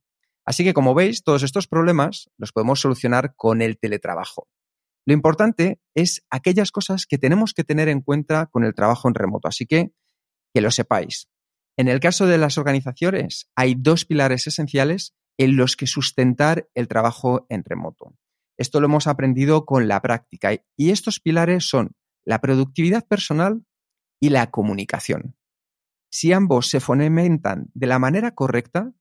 Así 0.45 0.63
que, 0.63 0.73
como 0.73 0.93
veis, 0.93 1.23
todos 1.23 1.43
estos 1.43 1.67
problemas 1.67 2.29
los 2.37 2.51
podemos 2.51 2.81
solucionar 2.81 3.35
con 3.35 3.61
el 3.61 3.77
teletrabajo. 3.77 4.47
Lo 5.05 5.13
importante 5.13 5.79
es 5.95 6.25
aquellas 6.29 6.71
cosas 6.71 7.05
que 7.05 7.17
tenemos 7.17 7.53
que 7.53 7.63
tener 7.63 7.87
en 7.87 8.01
cuenta 8.01 8.47
con 8.47 8.63
el 8.63 8.73
trabajo 8.73 9.07
en 9.07 9.15
remoto. 9.15 9.47
Así 9.47 9.65
que, 9.65 9.91
que 10.53 10.61
lo 10.61 10.71
sepáis. 10.71 11.27
En 11.77 11.87
el 11.87 11.99
caso 11.99 12.25
de 12.25 12.37
las 12.37 12.57
organizaciones, 12.57 13.49
hay 13.55 13.75
dos 13.77 14.05
pilares 14.05 14.47
esenciales 14.47 15.13
en 15.37 15.55
los 15.55 15.75
que 15.75 15.87
sustentar 15.87 16.69
el 16.73 16.87
trabajo 16.87 17.45
en 17.49 17.63
remoto. 17.63 18.15
Esto 18.57 18.79
lo 18.79 18.85
hemos 18.85 19.07
aprendido 19.07 19.65
con 19.65 19.87
la 19.87 20.01
práctica 20.01 20.51
y 20.75 20.91
estos 20.91 21.19
pilares 21.19 21.67
son 21.67 21.95
la 22.23 22.39
productividad 22.39 23.05
personal 23.07 23.65
y 24.19 24.29
la 24.29 24.51
comunicación. 24.51 25.35
Si 26.09 26.31
ambos 26.31 26.69
se 26.69 26.79
fundamentan 26.79 27.71
de 27.73 27.87
la 27.87 27.99
manera 27.99 28.35
correcta, 28.35 28.93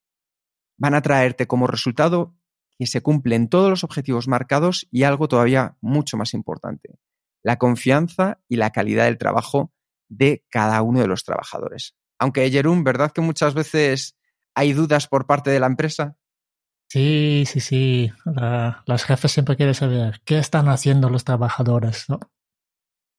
van 0.78 0.94
a 0.94 1.02
traerte 1.02 1.46
como 1.46 1.66
resultado 1.66 2.34
que 2.78 2.86
se 2.86 3.02
cumplen 3.02 3.48
todos 3.48 3.68
los 3.68 3.84
objetivos 3.84 4.26
marcados 4.26 4.88
y 4.90 5.02
algo 5.02 5.28
todavía 5.28 5.76
mucho 5.80 6.16
más 6.16 6.34
importante, 6.34 6.98
la 7.42 7.58
confianza 7.58 8.40
y 8.48 8.56
la 8.56 8.70
calidad 8.70 9.04
del 9.04 9.18
trabajo 9.18 9.72
de 10.08 10.44
cada 10.48 10.82
uno 10.82 11.00
de 11.00 11.06
los 11.06 11.24
trabajadores. 11.24 11.94
Aunque, 12.18 12.50
Jerún, 12.50 12.82
¿verdad 12.82 13.12
que 13.12 13.20
muchas 13.20 13.54
veces 13.54 14.16
hay 14.54 14.72
dudas 14.72 15.06
por 15.06 15.26
parte 15.26 15.50
de 15.50 15.60
la 15.60 15.66
empresa? 15.66 16.16
Sí, 16.92 17.44
sí, 17.46 17.60
sí. 17.60 18.12
las 18.84 19.04
jefes 19.04 19.32
siempre 19.32 19.56
quieren 19.56 19.74
saber 19.74 20.20
qué 20.26 20.36
están 20.36 20.68
haciendo 20.68 21.08
los 21.08 21.24
trabajadores, 21.24 22.10
¿no? 22.10 22.20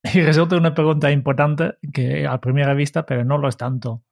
Y 0.13 0.21
resulta 0.21 0.57
una 0.57 0.75
pregunta 0.75 1.09
importante 1.09 1.79
que 1.91 2.27
a 2.27 2.39
primera 2.39 2.75
vista, 2.75 3.07
pero 3.07 3.25
no 3.25 3.39
lo 3.39 3.49
es 3.49 3.57
tanto. 3.57 4.03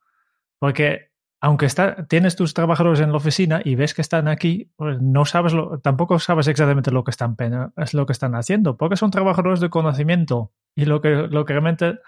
Porque 0.58 1.12
aunque 1.40 1.68
está, 1.68 2.08
tienes 2.08 2.36
tus 2.36 2.56
trabajadores 2.56 3.02
en 3.02 3.12
la 3.12 3.18
oficina 3.18 3.62
y 3.64 3.76
ves 3.76 3.94
que 3.94 4.02
están 4.02 4.28
aquí, 4.28 4.72
pues 4.78 5.00
no 5.00 5.26
sabes 5.26 5.54
lo, 5.54 5.80
tampoco 5.80 6.18
sabes 6.18 6.48
exactamente 6.48 6.90
lo 6.90 7.04
que 7.04 7.12
están 7.12 7.38
es 7.78 7.94
lo 7.94 8.08
que 8.08 8.14
están 8.14 8.34
haciendo, 8.34 8.78
porque 8.78 8.96
son 8.96 9.12
trabajadores 9.12 9.60
de 9.60 9.70
conocimiento 9.70 10.54
y 10.76 10.86
lo 10.86 11.02
que, 11.02 11.10
lo 11.10 11.46
que 11.46 11.54
realmente 11.54 12.00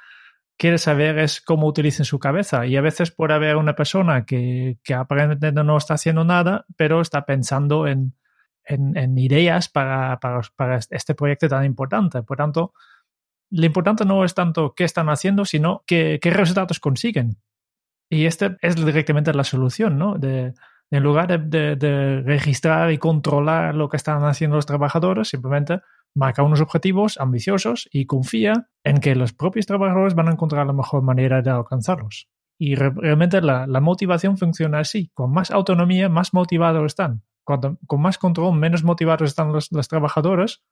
quieres 0.57 0.81
saber 0.81 1.19
es 1.19 1.41
cómo 1.41 1.67
utilizan 1.67 2.05
su 2.05 2.19
cabeza. 2.19 2.65
Y 2.65 2.77
a 2.77 2.81
veces 2.81 3.11
puede 3.11 3.33
haber 3.33 3.57
una 3.57 3.75
persona 3.75 4.25
que, 4.25 4.77
que 4.83 4.93
aparentemente 4.93 5.63
no 5.63 5.77
está 5.77 5.95
haciendo 5.95 6.23
nada, 6.23 6.65
pero 6.77 7.01
está 7.01 7.25
pensando 7.25 7.87
en, 7.87 8.15
en, 8.65 8.95
en 8.97 9.17
ideas 9.17 9.69
para, 9.69 10.19
para, 10.19 10.41
para, 10.55 10.79
este 10.89 11.15
proyecto 11.15 11.49
tan 11.49 11.65
importante. 11.65 12.23
Por 12.23 12.37
tanto, 12.37 12.73
lo 13.53 13.65
importante 13.65 14.03
no 14.03 14.23
es 14.23 14.33
tanto 14.33 14.73
qué 14.75 14.83
están 14.83 15.09
haciendo, 15.09 15.45
sino 15.45 15.83
qué, 15.85 16.19
resultados 16.23 16.79
consiguen. 16.79 17.37
Y 18.09 18.25
este 18.25 18.57
es 18.61 18.75
directamente 18.75 19.33
la 19.33 19.43
solución, 19.43 19.97
¿no? 19.97 20.15
De, 20.15 20.53
en 20.89 21.03
lugar 21.03 21.39
de, 21.39 22.23
registrar 22.25 22.91
y 22.91 22.97
controlar 22.97 23.75
lo 23.75 23.89
que 23.89 23.97
están 23.97 24.23
haciendo 24.23 24.55
los 24.55 24.65
trabajadores, 24.65 25.29
simplemente 25.29 25.81
marca 26.15 26.43
unos 26.43 26.61
objetivos 26.61 27.17
ambiciosos 27.19 27.89
y 27.91 28.05
confía 28.05 28.69
en 28.83 28.99
que 28.99 29.15
los 29.15 29.33
propios 29.33 29.65
trabajadores 29.65 30.15
van 30.15 30.27
a 30.27 30.31
encontrar 30.31 30.65
la 30.65 30.73
mejor 30.73 31.01
manera 31.01 31.41
de 31.41 31.49
alcanzarlos. 31.49 32.29
Y 32.59 32.75
realmente 32.75 33.41
la, 33.41 33.67
motivación 33.81 34.37
funciona 34.37 34.79
así. 34.79 35.11
Con 35.13 35.31
más 35.31 35.51
autonomía, 35.51 36.09
más 36.09 36.33
motivados 36.33 36.85
están. 36.85 37.23
Cuando, 37.43 37.77
con 37.87 38.01
más 38.01 38.17
control, 38.17 38.57
menos 38.57 38.83
motivados 38.83 39.29
están 39.29 39.51
los, 39.51 39.69
trabajadores 39.89 40.63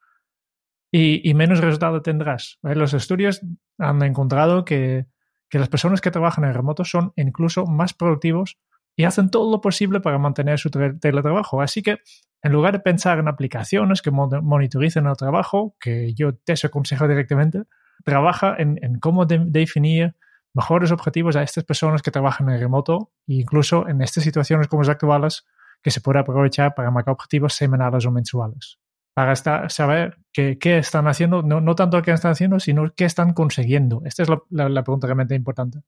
y, 0.92 1.34
menos 1.34 1.60
resultado 1.60 2.02
tendrás. 2.02 2.60
Los 2.62 2.94
estudios 2.94 3.42
han 3.78 4.04
encontrado 4.04 4.64
que, 4.64 5.08
que 5.50 5.60
las 5.60 5.70
personas 5.70 6.02
que 6.02 6.12
trabajan 6.12 6.46
en 6.46 6.54
remoto 6.54 6.86
son 6.86 7.14
incluso 7.16 7.66
más 7.66 7.94
productivos 7.94 8.58
y 8.96 9.04
hacen 9.06 9.30
todo 9.30 9.52
lo 9.52 9.62
posible 9.62 10.00
para 10.00 10.18
mantener 10.18 10.60
su 10.60 10.70
teletrabajo. 10.70 11.62
Así 11.62 11.82
que 11.82 12.00
en 12.44 12.52
lugar 12.52 12.74
de 12.74 12.80
pensar 12.80 13.20
en 13.20 13.28
aplicaciones 13.28 14.02
que 14.02 14.12
monitoricen 14.12 15.06
el 15.06 15.16
trabajo, 15.16 15.76
que 15.80 16.14
yo 16.14 16.36
te 16.36 16.54
aconsejo 16.64 17.08
directamente, 17.08 17.64
trabaja 18.04 18.56
en, 18.58 19.00
cómo 19.00 19.26
definir 19.26 20.16
mejores 20.54 20.92
objetivos 20.92 21.36
a 21.36 21.44
estas 21.44 21.64
personas 21.64 22.02
que 22.02 22.12
trabajan 22.12 22.50
en 22.50 22.60
remoto 22.60 23.12
e 23.28 23.36
incluso 23.36 23.88
en 23.88 24.02
estas 24.02 24.24
situaciones 24.24 24.68
como 24.68 24.82
las 24.82 24.90
actuales 24.90 25.46
que 25.82 25.92
se 25.92 26.02
puede 26.02 26.20
aprovechar 26.20 26.74
para 26.76 26.92
marcar 26.92 27.14
objetivos 27.14 27.54
semanales 27.54 28.06
o 28.06 28.12
mensuales. 28.12 28.80
Para 29.14 29.36
saber 29.36 30.18
qué, 30.34 30.58
están 30.78 31.08
haciendo, 31.08 31.44
no, 31.44 31.76
tanto 31.76 32.02
qué 32.02 32.12
están 32.12 32.32
haciendo, 32.32 32.60
sino 32.60 32.92
qué 32.96 33.06
están 33.06 33.34
consiguiendo. 33.34 34.02
Esta 34.06 34.24
es 34.24 34.30
la 34.50 34.84
pregunta 34.84 35.08
realmente 35.08 35.36
importante. 35.36 35.82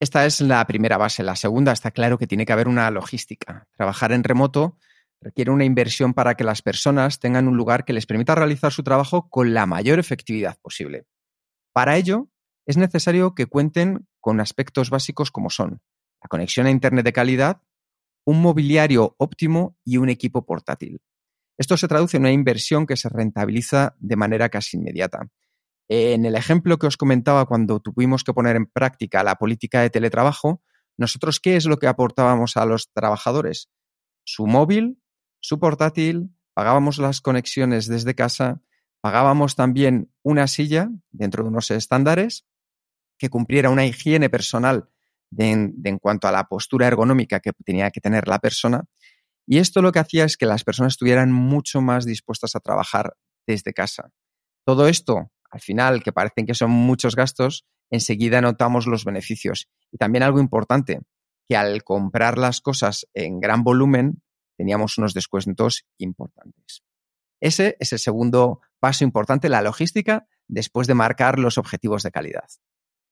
Esta 0.00 0.26
es 0.26 0.40
la 0.40 0.64
primera 0.66 0.96
base. 0.96 1.22
La 1.22 1.34
segunda 1.34 1.72
está 1.72 1.90
claro 1.90 2.18
que 2.18 2.26
tiene 2.26 2.46
que 2.46 2.52
haber 2.52 2.68
una 2.68 2.90
logística. 2.90 3.66
Trabajar 3.76 4.12
en 4.12 4.22
remoto 4.22 4.78
requiere 5.20 5.50
una 5.50 5.64
inversión 5.64 6.14
para 6.14 6.36
que 6.36 6.44
las 6.44 6.62
personas 6.62 7.18
tengan 7.18 7.48
un 7.48 7.56
lugar 7.56 7.84
que 7.84 7.92
les 7.92 8.06
permita 8.06 8.36
realizar 8.36 8.72
su 8.72 8.84
trabajo 8.84 9.28
con 9.28 9.54
la 9.54 9.66
mayor 9.66 9.98
efectividad 9.98 10.56
posible. 10.60 11.06
Para 11.72 11.96
ello, 11.96 12.28
es 12.66 12.76
necesario 12.76 13.34
que 13.34 13.46
cuenten 13.46 14.06
con 14.20 14.40
aspectos 14.40 14.90
básicos 14.90 15.30
como 15.32 15.50
son 15.50 15.80
la 16.22 16.28
conexión 16.28 16.66
a 16.66 16.70
Internet 16.70 17.04
de 17.04 17.12
calidad, 17.12 17.62
un 18.24 18.42
mobiliario 18.42 19.14
óptimo 19.18 19.76
y 19.84 19.96
un 19.96 20.08
equipo 20.08 20.44
portátil. 20.44 21.00
Esto 21.56 21.76
se 21.76 21.88
traduce 21.88 22.16
en 22.16 22.24
una 22.24 22.32
inversión 22.32 22.86
que 22.86 22.96
se 22.96 23.08
rentabiliza 23.08 23.96
de 23.98 24.16
manera 24.16 24.48
casi 24.48 24.76
inmediata. 24.76 25.28
En 25.88 26.26
el 26.26 26.34
ejemplo 26.34 26.78
que 26.78 26.86
os 26.86 26.98
comentaba 26.98 27.46
cuando 27.46 27.80
tuvimos 27.80 28.22
que 28.22 28.34
poner 28.34 28.56
en 28.56 28.66
práctica 28.66 29.24
la 29.24 29.36
política 29.36 29.80
de 29.80 29.90
teletrabajo, 29.90 30.62
nosotros 30.98 31.40
qué 31.40 31.56
es 31.56 31.64
lo 31.64 31.78
que 31.78 31.86
aportábamos 31.86 32.56
a 32.56 32.66
los 32.66 32.90
trabajadores? 32.92 33.70
Su 34.24 34.46
móvil, 34.46 35.00
su 35.40 35.58
portátil, 35.58 36.30
pagábamos 36.52 36.98
las 36.98 37.22
conexiones 37.22 37.86
desde 37.86 38.14
casa, 38.14 38.60
pagábamos 39.00 39.56
también 39.56 40.12
una 40.22 40.46
silla 40.46 40.90
dentro 41.10 41.42
de 41.42 41.48
unos 41.48 41.70
estándares 41.70 42.44
que 43.16 43.30
cumpliera 43.30 43.70
una 43.70 43.86
higiene 43.86 44.28
personal 44.28 44.90
de 45.30 45.50
en, 45.84 45.98
cuanto 45.98 46.28
a 46.28 46.32
la 46.32 46.44
postura 46.44 46.86
ergonómica 46.86 47.40
que 47.40 47.52
tenía 47.64 47.90
que 47.90 48.00
tener 48.00 48.28
la 48.28 48.38
persona. 48.38 48.84
Y 49.46 49.58
esto 49.58 49.80
lo 49.80 49.92
que 49.92 50.00
hacía 50.00 50.24
es 50.24 50.36
que 50.36 50.46
las 50.46 50.64
personas 50.64 50.94
estuvieran 50.94 51.32
mucho 51.32 51.80
más 51.80 52.04
dispuestas 52.04 52.54
a 52.54 52.60
trabajar 52.60 53.14
desde 53.46 53.72
casa. 53.72 54.10
Todo 54.66 54.88
esto 54.88 55.30
al 55.50 55.60
final, 55.60 56.02
que 56.02 56.12
parecen 56.12 56.46
que 56.46 56.54
son 56.54 56.70
muchos 56.70 57.16
gastos, 57.16 57.66
enseguida 57.90 58.40
notamos 58.40 58.86
los 58.86 59.04
beneficios. 59.04 59.68
Y 59.90 59.98
también 59.98 60.22
algo 60.22 60.40
importante, 60.40 61.00
que 61.48 61.56
al 61.56 61.82
comprar 61.84 62.38
las 62.38 62.60
cosas 62.60 63.06
en 63.14 63.40
gran 63.40 63.62
volumen, 63.62 64.22
teníamos 64.56 64.98
unos 64.98 65.14
descuentos 65.14 65.86
importantes. 65.96 66.82
Ese 67.40 67.76
es 67.78 67.92
el 67.92 67.98
segundo 67.98 68.60
paso 68.80 69.04
importante, 69.04 69.48
la 69.48 69.62
logística, 69.62 70.26
después 70.48 70.86
de 70.86 70.94
marcar 70.94 71.38
los 71.38 71.56
objetivos 71.56 72.02
de 72.02 72.10
calidad. 72.10 72.48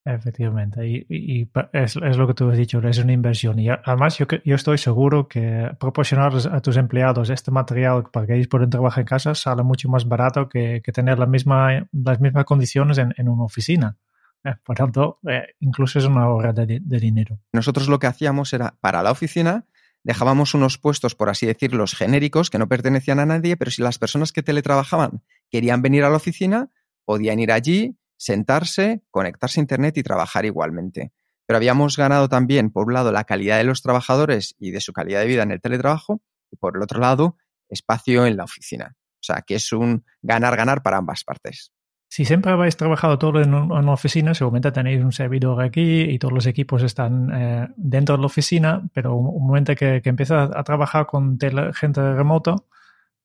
Efectivamente, 0.08 0.86
y, 0.86 1.50
es, 1.72 1.96
lo 1.96 2.28
que 2.28 2.34
tú 2.34 2.48
has 2.48 2.56
dicho, 2.56 2.78
es 2.78 2.98
una 2.98 3.12
inversión. 3.12 3.58
Y 3.58 3.70
además 3.70 4.16
yo, 4.16 4.26
yo 4.44 4.54
estoy 4.54 4.78
seguro 4.78 5.26
que 5.26 5.72
proporcionar 5.80 6.32
a 6.52 6.60
tus 6.60 6.76
empleados 6.76 7.28
este 7.28 7.50
material 7.50 8.04
para 8.12 8.24
que 8.24 8.36
ellos 8.36 8.46
puedan 8.46 8.70
trabajar 8.70 9.00
en 9.00 9.06
casa 9.06 9.34
sale 9.34 9.64
mucho 9.64 9.88
más 9.88 10.06
barato 10.06 10.48
que, 10.48 10.80
tener 10.94 11.18
la 11.18 11.26
misma, 11.26 11.88
las 11.90 12.20
mismas 12.20 12.44
condiciones 12.44 12.98
en, 12.98 13.28
una 13.28 13.42
oficina. 13.42 13.96
Eh, 14.44 14.54
por 14.64 14.76
tanto, 14.76 15.18
eh, 15.28 15.56
incluso 15.58 15.98
es 15.98 16.04
una 16.04 16.22
ahorra 16.22 16.52
de, 16.52 16.78
dinero. 16.78 17.40
Nosotros 17.52 17.88
lo 17.88 17.98
que 17.98 18.06
hacíamos 18.06 18.52
era, 18.52 18.76
para 18.80 19.02
la 19.02 19.10
oficina, 19.10 19.64
dejábamos 20.04 20.54
unos 20.54 20.78
puestos, 20.78 21.16
por 21.16 21.30
así 21.30 21.46
decirlo, 21.46 21.84
genéricos 21.88 22.48
que 22.48 22.58
no 22.58 22.68
pertenecían 22.68 23.18
a 23.18 23.26
nadie, 23.26 23.56
pero 23.56 23.72
si 23.72 23.82
las 23.82 23.98
personas 23.98 24.30
que 24.30 24.44
teletrabajaban 24.44 25.24
querían 25.50 25.82
venir 25.82 26.04
a 26.04 26.10
la 26.10 26.16
oficina, 26.16 26.70
podían 27.04 27.40
ir 27.40 27.50
allí, 27.50 27.96
sentarse, 28.16 29.02
conectarse 29.10 29.60
a 29.60 29.62
Internet 29.62 29.96
y 29.98 30.02
trabajar 30.02 30.44
igualmente. 30.44 31.12
Pero 31.46 31.58
habíamos 31.58 31.96
ganado 31.96 32.28
también, 32.28 32.70
por 32.70 32.86
un 32.86 32.94
lado, 32.94 33.12
la 33.12 33.24
calidad 33.24 33.58
de 33.58 33.64
los 33.64 33.82
trabajadores 33.82 34.56
y 34.58 34.72
de 34.72 34.80
su 34.80 34.92
calidad 34.92 35.20
de 35.20 35.26
vida 35.26 35.42
en 35.42 35.52
el 35.52 35.60
teletrabajo, 35.60 36.20
y 36.50 36.56
por 36.56 36.76
el 36.76 36.82
otro 36.82 37.00
lado, 37.00 37.36
espacio 37.68 38.26
en 38.26 38.36
la 38.36 38.44
oficina. 38.44 38.96
O 39.14 39.22
sea, 39.22 39.42
que 39.46 39.56
es 39.56 39.72
un 39.72 40.04
ganar-ganar 40.22 40.82
para 40.82 40.98
ambas 40.98 41.24
partes. 41.24 41.72
Si 42.08 42.24
siempre 42.24 42.52
habéis 42.52 42.76
trabajado 42.76 43.18
todo 43.18 43.42
en, 43.42 43.52
una 43.52 43.92
oficina, 43.92 44.32
seguramente 44.34 44.72
tenéis 44.72 45.02
un 45.02 45.12
servidor 45.12 45.62
aquí 45.62 46.02
y 46.02 46.18
todos 46.18 46.32
los 46.32 46.46
equipos 46.46 46.82
están 46.82 47.30
eh, 47.34 47.68
dentro 47.76 48.16
de 48.16 48.20
la 48.20 48.26
oficina, 48.26 48.88
pero 48.94 49.16
un, 49.16 49.46
momento 49.46 49.74
que, 49.74 50.00
empiezas 50.04 50.50
a 50.54 50.62
trabajar 50.62 51.06
con 51.06 51.38
gente 51.74 52.14
remoto, 52.14 52.66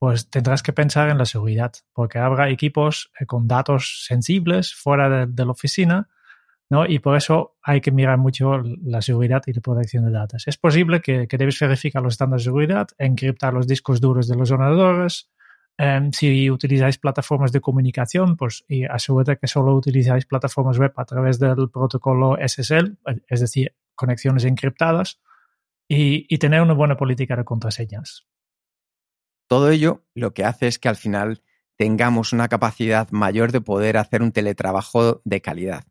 pues 0.01 0.31
tendrás 0.31 0.63
que 0.63 0.74
pensar 0.74 1.10
en 1.10 1.20
la 1.20 1.25
seguridad, 1.25 1.74
porque 1.93 2.17
habrá 2.17 2.50
equipos 2.50 3.12
eh, 3.20 3.27
con 3.27 3.48
datos 3.48 4.03
sensibles 4.08 4.74
fuera 4.74 5.27
de, 5.27 5.46
la 5.46 5.51
oficina, 5.51 6.10
¿no? 6.72 6.88
Y 6.88 6.98
por 6.98 7.15
eso 7.15 7.60
hay 7.62 7.81
que 7.81 7.91
mirar 7.91 8.17
mucho 8.17 8.63
la 8.84 9.03
seguridad 9.03 9.43
y 9.46 9.53
la 9.53 9.62
protección 9.62 10.03
de 10.05 10.12
datos. 10.12 10.48
Es 10.48 10.58
posible 10.58 11.01
que, 11.01 11.27
debes 11.29 11.60
verificar 11.60 12.01
los 12.01 12.15
estándares 12.15 12.43
de 12.43 12.50
seguridad, 12.50 12.88
encriptar 12.98 13.53
los 13.53 13.67
discos 13.67 14.01
duros 14.01 14.27
de 14.27 14.38
los 14.38 14.50
ordenadores. 14.50 15.29
Em, 15.77 16.12
si 16.12 16.50
utilizáis 16.50 16.98
plataformas 16.98 17.51
de 17.51 17.62
comunicación, 17.62 18.38
pues 18.38 18.65
y 18.67 18.86
asegúrate 18.86 19.38
que 19.38 19.46
solo 19.46 19.75
utilizáis 19.75 20.25
plataformas 20.25 20.79
web 20.79 20.93
a 20.96 21.05
través 21.05 21.38
del 21.38 21.70
protocolo 21.70 22.38
SSL, 22.39 22.98
es 23.27 23.39
decir, 23.39 23.75
conexiones 23.93 24.46
encriptadas, 24.46 25.22
y 25.88 26.38
tener 26.39 26.62
una 26.63 26.74
buena 26.74 26.98
política 26.98 27.36
de 27.36 27.43
contraseñas. 27.43 28.25
Todo 29.51 29.70
ello 29.70 30.05
lo 30.15 30.34
que 30.34 30.46
hace 30.46 30.67
es 30.67 30.79
que 30.79 30.88
al 30.88 30.96
final 30.96 31.43
tengamos 31.75 32.31
una 32.31 32.48
capacidad 32.48 33.12
mayor 33.12 33.51
de 33.51 33.60
poder 33.60 33.98
hacer 33.98 34.22
un 34.22 34.31
teletrabajo 34.31 35.22
de 35.25 35.41
calidad. 35.41 35.84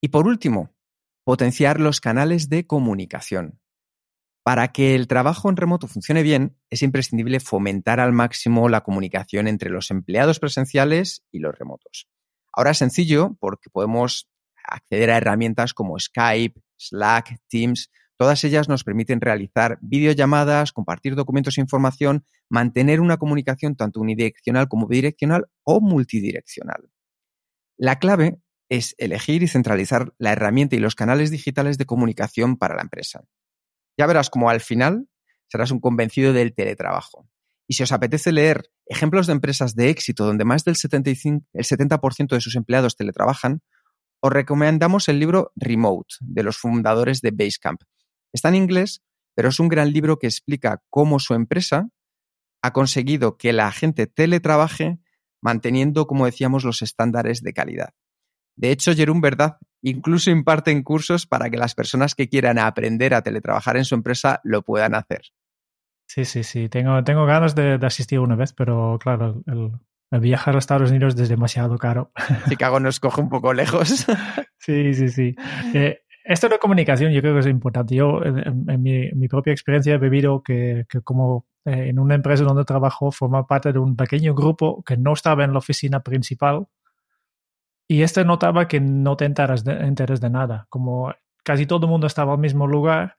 Y 0.00 0.08
por 0.08 0.26
último, 0.26 0.74
potenciar 1.22 1.80
los 1.80 2.00
canales 2.00 2.48
de 2.48 2.66
comunicación. 2.66 3.60
Para 4.42 4.68
que 4.68 4.94
el 4.94 5.06
trabajo 5.06 5.50
en 5.50 5.58
remoto 5.58 5.86
funcione 5.86 6.22
bien, 6.22 6.56
es 6.70 6.80
imprescindible 6.80 7.40
fomentar 7.40 8.00
al 8.00 8.14
máximo 8.14 8.70
la 8.70 8.80
comunicación 8.80 9.48
entre 9.48 9.68
los 9.68 9.90
empleados 9.90 10.40
presenciales 10.40 11.26
y 11.30 11.40
los 11.40 11.54
remotos. 11.58 12.08
Ahora 12.54 12.70
es 12.70 12.78
sencillo 12.78 13.36
porque 13.38 13.68
podemos 13.68 14.30
acceder 14.66 15.10
a 15.10 15.18
herramientas 15.18 15.74
como 15.74 15.98
Skype, 15.98 16.58
Slack, 16.78 17.36
Teams, 17.48 17.90
Todas 18.24 18.42
ellas 18.44 18.70
nos 18.70 18.84
permiten 18.84 19.20
realizar 19.20 19.78
videollamadas, 19.82 20.72
compartir 20.72 21.14
documentos 21.14 21.58
e 21.58 21.60
información, 21.60 22.24
mantener 22.48 23.02
una 23.02 23.18
comunicación 23.18 23.76
tanto 23.76 24.00
unidireccional 24.00 24.66
como 24.66 24.86
bidireccional 24.86 25.48
o 25.62 25.82
multidireccional. 25.82 26.88
La 27.76 27.98
clave 27.98 28.40
es 28.70 28.94
elegir 28.96 29.42
y 29.42 29.46
centralizar 29.46 30.14
la 30.16 30.32
herramienta 30.32 30.74
y 30.74 30.78
los 30.78 30.94
canales 30.94 31.30
digitales 31.30 31.76
de 31.76 31.84
comunicación 31.84 32.56
para 32.56 32.76
la 32.76 32.80
empresa. 32.80 33.24
Ya 33.98 34.06
verás 34.06 34.30
como 34.30 34.48
al 34.48 34.62
final 34.62 35.06
serás 35.48 35.70
un 35.70 35.80
convencido 35.80 36.32
del 36.32 36.54
teletrabajo. 36.54 37.28
Y 37.68 37.74
si 37.74 37.82
os 37.82 37.92
apetece 37.92 38.32
leer 38.32 38.70
ejemplos 38.86 39.26
de 39.26 39.34
empresas 39.34 39.74
de 39.74 39.90
éxito 39.90 40.24
donde 40.24 40.46
más 40.46 40.64
del 40.64 40.76
75, 40.76 41.44
el 41.52 41.64
70% 41.66 42.28
de 42.28 42.40
sus 42.40 42.56
empleados 42.56 42.96
teletrabajan, 42.96 43.60
os 44.20 44.32
recomendamos 44.32 45.10
el 45.10 45.20
libro 45.20 45.52
Remote 45.56 46.14
de 46.20 46.42
los 46.42 46.56
fundadores 46.56 47.20
de 47.20 47.30
Basecamp, 47.30 47.82
Está 48.34 48.48
en 48.48 48.56
inglés, 48.56 49.02
pero 49.34 49.48
es 49.48 49.60
un 49.60 49.68
gran 49.68 49.92
libro 49.92 50.18
que 50.18 50.26
explica 50.26 50.82
cómo 50.90 51.20
su 51.20 51.32
empresa 51.34 51.88
ha 52.62 52.72
conseguido 52.72 53.38
que 53.38 53.52
la 53.52 53.70
gente 53.72 54.06
teletrabaje 54.06 54.98
manteniendo, 55.40 56.06
como 56.06 56.26
decíamos, 56.26 56.64
los 56.64 56.82
estándares 56.82 57.42
de 57.42 57.52
calidad. 57.52 57.90
De 58.56 58.70
hecho, 58.70 58.94
Jerón 58.94 59.20
Verdad 59.20 59.58
incluso 59.82 60.30
imparten 60.30 60.82
cursos 60.82 61.26
para 61.26 61.50
que 61.50 61.58
las 61.58 61.74
personas 61.74 62.14
que 62.14 62.28
quieran 62.28 62.58
aprender 62.58 63.14
a 63.14 63.22
teletrabajar 63.22 63.76
en 63.76 63.84
su 63.84 63.94
empresa 63.94 64.40
lo 64.42 64.62
puedan 64.62 64.94
hacer. 64.94 65.22
Sí, 66.08 66.24
sí, 66.24 66.42
sí. 66.42 66.68
Tengo, 66.68 67.04
tengo 67.04 67.26
ganas 67.26 67.54
de, 67.54 67.74
asistir 67.82 68.18
una 68.18 68.36
vez, 68.36 68.52
pero 68.52 68.98
claro, 69.00 69.42
el, 69.46 69.72
viajar 70.20 70.54
a 70.54 70.58
Estados 70.58 70.90
Unidos 70.90 71.14
es 71.20 71.28
demasiado 71.28 71.76
caro. 71.76 72.12
Chicago 72.48 72.80
nos 72.80 72.98
coge 72.98 73.20
un 73.20 73.28
poco 73.28 73.52
lejos. 73.52 74.06
sí, 74.58 74.94
sí, 74.94 75.08
sí. 75.08 75.36
Eh, 75.74 76.00
Esto 76.24 76.48
de 76.48 76.58
comunicación 76.58 77.12
yo 77.12 77.20
creo 77.20 77.34
que 77.34 77.40
es 77.40 77.46
importante. 77.46 77.94
Yo 77.94 78.22
en, 78.24 78.82
mi, 78.82 79.28
propia 79.28 79.52
experiencia 79.52 79.94
he 79.94 79.98
vivido 79.98 80.42
que, 80.42 80.86
como 81.04 81.46
eh, 81.66 81.88
en 81.90 81.98
una 81.98 82.14
empresa 82.14 82.44
donde 82.44 82.64
trabajo 82.64 83.12
forma 83.12 83.46
parte 83.46 83.72
de 83.74 83.78
un 83.78 83.94
pequeño 83.94 84.34
grupo 84.34 84.82
que 84.84 84.96
no 84.96 85.12
estaba 85.12 85.44
en 85.44 85.52
la 85.52 85.58
oficina 85.58 86.00
principal 86.00 86.66
y 87.86 88.02
este 88.02 88.24
notaba 88.24 88.66
que 88.68 88.80
no 88.80 89.18
te 89.18 89.26
enteras 89.26 89.64
de, 89.64 90.30
nada. 90.30 90.66
Como 90.70 91.12
casi 91.44 91.66
todo 91.66 91.84
el 91.84 91.90
mundo 91.90 92.06
estaba 92.06 92.32
al 92.32 92.38
mismo 92.38 92.66
lugar, 92.66 93.18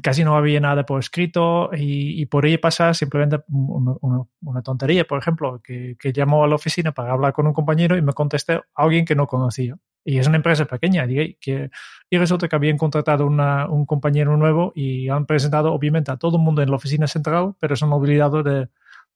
casi 0.00 0.22
no 0.22 0.36
había 0.36 0.60
nada 0.60 0.86
por 0.86 1.00
escrito 1.00 1.70
y, 1.76 2.24
por 2.26 2.44
ahí 2.44 2.56
pasa 2.58 2.94
simplemente 2.94 3.38
una, 3.48 4.62
tontería, 4.62 5.04
por 5.04 5.18
ejemplo, 5.18 5.60
que, 5.60 5.96
llamó 6.14 6.44
a 6.44 6.48
la 6.48 6.54
oficina 6.54 6.92
para 6.92 7.12
hablar 7.12 7.32
con 7.32 7.48
un 7.48 7.52
compañero 7.52 7.96
y 7.96 8.02
me 8.02 8.12
contesté 8.12 8.54
a 8.54 8.64
alguien 8.76 9.04
que 9.04 9.16
no 9.16 9.26
conocía. 9.26 9.76
Y 10.04 10.18
es 10.18 10.26
una 10.26 10.36
empresa 10.36 10.64
pequeña, 10.64 11.06
que, 11.06 11.70
y 12.08 12.18
resulta 12.18 12.48
que 12.48 12.56
habían 12.56 12.78
contratado 12.78 13.26
un 13.26 13.86
compañero 13.86 14.36
nuevo 14.36 14.72
y 14.74 15.08
han 15.08 15.26
presentado 15.26 15.72
obviamente 15.72 16.10
a 16.10 16.16
todo 16.16 16.38
el 16.38 16.42
mundo 16.42 16.62
en 16.62 16.70
la 16.70 16.76
oficina 16.76 17.06
central, 17.06 17.54
pero 17.60 17.76
se 17.76 17.84
han 17.84 17.92
olvidado 17.92 18.42
de, 18.42 18.68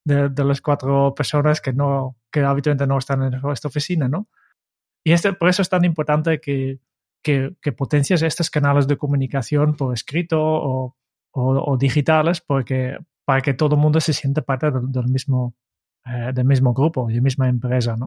de, 0.05 0.45
las 0.45 0.61
cuatro 0.61 1.15
personas 1.15 1.61
que, 1.61 1.73
no, 1.73 2.17
que 2.31 2.41
habitualmente 2.41 2.87
no 2.87 2.99
están 2.99 3.23
en 3.23 3.41
esta 3.51 3.69
oficina, 3.69 4.09
¿no? 4.09 4.29
Y 5.05 5.13
este, 5.13 5.33
por 5.33 5.49
eso 5.49 5.63
es 5.63 5.69
tan 5.69 5.85
importante 5.85 6.41
que, 6.41 6.81
que, 7.23 7.57
que 7.61 7.73
potencies 7.73 8.23
estos 8.23 8.51
canales 8.51 8.87
de 8.87 8.99
comunicación 8.99 9.77
por 9.77 9.95
escrito 9.95 10.41
o, 10.41 10.97
o, 11.33 11.77
digitales 11.77 12.41
porque, 12.41 12.99
para 13.25 13.41
que 13.41 13.55
todo 13.55 13.75
el 13.77 13.81
mundo 13.81 14.01
se 14.01 14.13
sienta 14.13 14.43
parte 14.43 14.71
del, 14.71 15.09
mismo, 15.09 15.55
eh, 16.07 16.33
del 16.35 16.45
mismo 16.45 16.73
grupo, 16.73 17.07
de 17.09 17.15
la 17.15 17.21
misma 17.21 17.49
empresa, 17.49 17.97
¿no? 17.97 18.07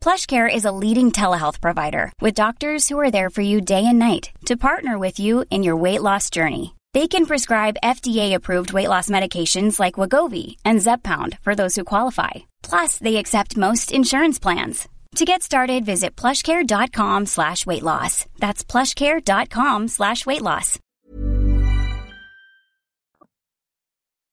PlushCare 0.00 0.52
is 0.52 0.64
a 0.64 0.72
leading 0.72 1.12
telehealth 1.12 1.60
provider 1.60 2.10
with 2.22 2.34
doctors 2.34 2.88
who 2.88 2.98
are 2.98 3.10
there 3.10 3.28
for 3.28 3.42
you 3.42 3.60
day 3.60 3.84
and 3.86 3.98
night 3.98 4.30
to 4.46 4.56
partner 4.56 4.98
with 4.98 5.20
you 5.20 5.44
in 5.50 5.62
your 5.62 5.76
weight 5.76 6.02
loss 6.02 6.30
journey. 6.30 6.74
They 6.94 7.06
can 7.06 7.26
prescribe 7.26 7.76
FDA-approved 7.84 8.72
weight 8.72 8.88
loss 8.88 9.10
medications 9.10 9.78
like 9.78 10.00
Wagovi 10.00 10.56
and 10.64 10.80
Zepbound 10.80 11.38
for 11.42 11.54
those 11.54 11.76
who 11.76 11.84
qualify. 11.84 12.30
Plus, 12.62 12.98
they 12.98 13.16
accept 13.16 13.56
most 13.58 13.92
insurance 13.92 14.38
plans. 14.38 14.88
To 15.16 15.24
get 15.24 15.42
started, 15.42 15.84
visit 15.84 16.16
plushcare.com 16.16 17.26
slash 17.26 17.66
weight 17.66 17.82
loss. 17.82 18.26
That's 18.38 18.64
plushcare.com 18.64 19.88
slash 19.88 20.24
weight 20.26 20.42
loss. 20.42 20.78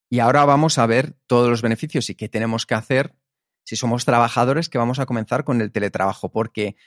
Y 0.10 0.22
ahora 0.22 0.46
vamos 0.46 0.78
a 0.78 0.88
ver 0.88 1.16
todos 1.28 1.50
los 1.50 1.62
beneficios 1.62 2.10
y 2.10 2.16
qué 2.16 2.30
tenemos 2.30 2.66
que 2.66 2.76
hacer 2.76 3.12
si 3.68 3.76
somos 3.76 4.06
trabajadores 4.06 4.70
que 4.70 4.78
vamos 4.78 4.98
a 4.98 5.06
comenzar 5.06 5.44
con 5.44 5.60
el 5.60 5.74
teletrabajo, 5.74 6.32
porque 6.32 6.78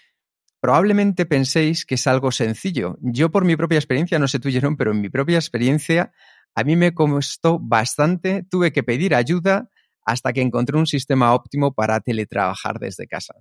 probablemente 0.62 1.26
penséis 1.26 1.84
que 1.84 1.96
es 1.96 2.06
algo 2.06 2.32
sencillo. 2.32 2.96
Yo 3.02 3.30
por 3.30 3.44
mi 3.44 3.54
propia 3.54 3.76
experiencia, 3.76 4.18
no 4.18 4.26
sé 4.26 4.40
tú, 4.40 4.48
pero 4.78 4.92
en 4.92 5.02
mi 5.02 5.10
propia 5.10 5.36
experiencia 5.36 6.10
a 6.54 6.64
mí 6.64 6.76
me 6.76 6.94
costó 6.94 7.58
bastante, 7.60 8.46
tuve 8.50 8.72
que 8.72 8.82
pedir 8.82 9.14
ayuda 9.14 9.68
hasta 10.06 10.32
que 10.32 10.40
encontré 10.40 10.78
un 10.78 10.86
sistema 10.86 11.34
óptimo 11.34 11.74
para 11.74 12.00
teletrabajar 12.00 12.78
desde 12.78 13.06
casa. 13.06 13.34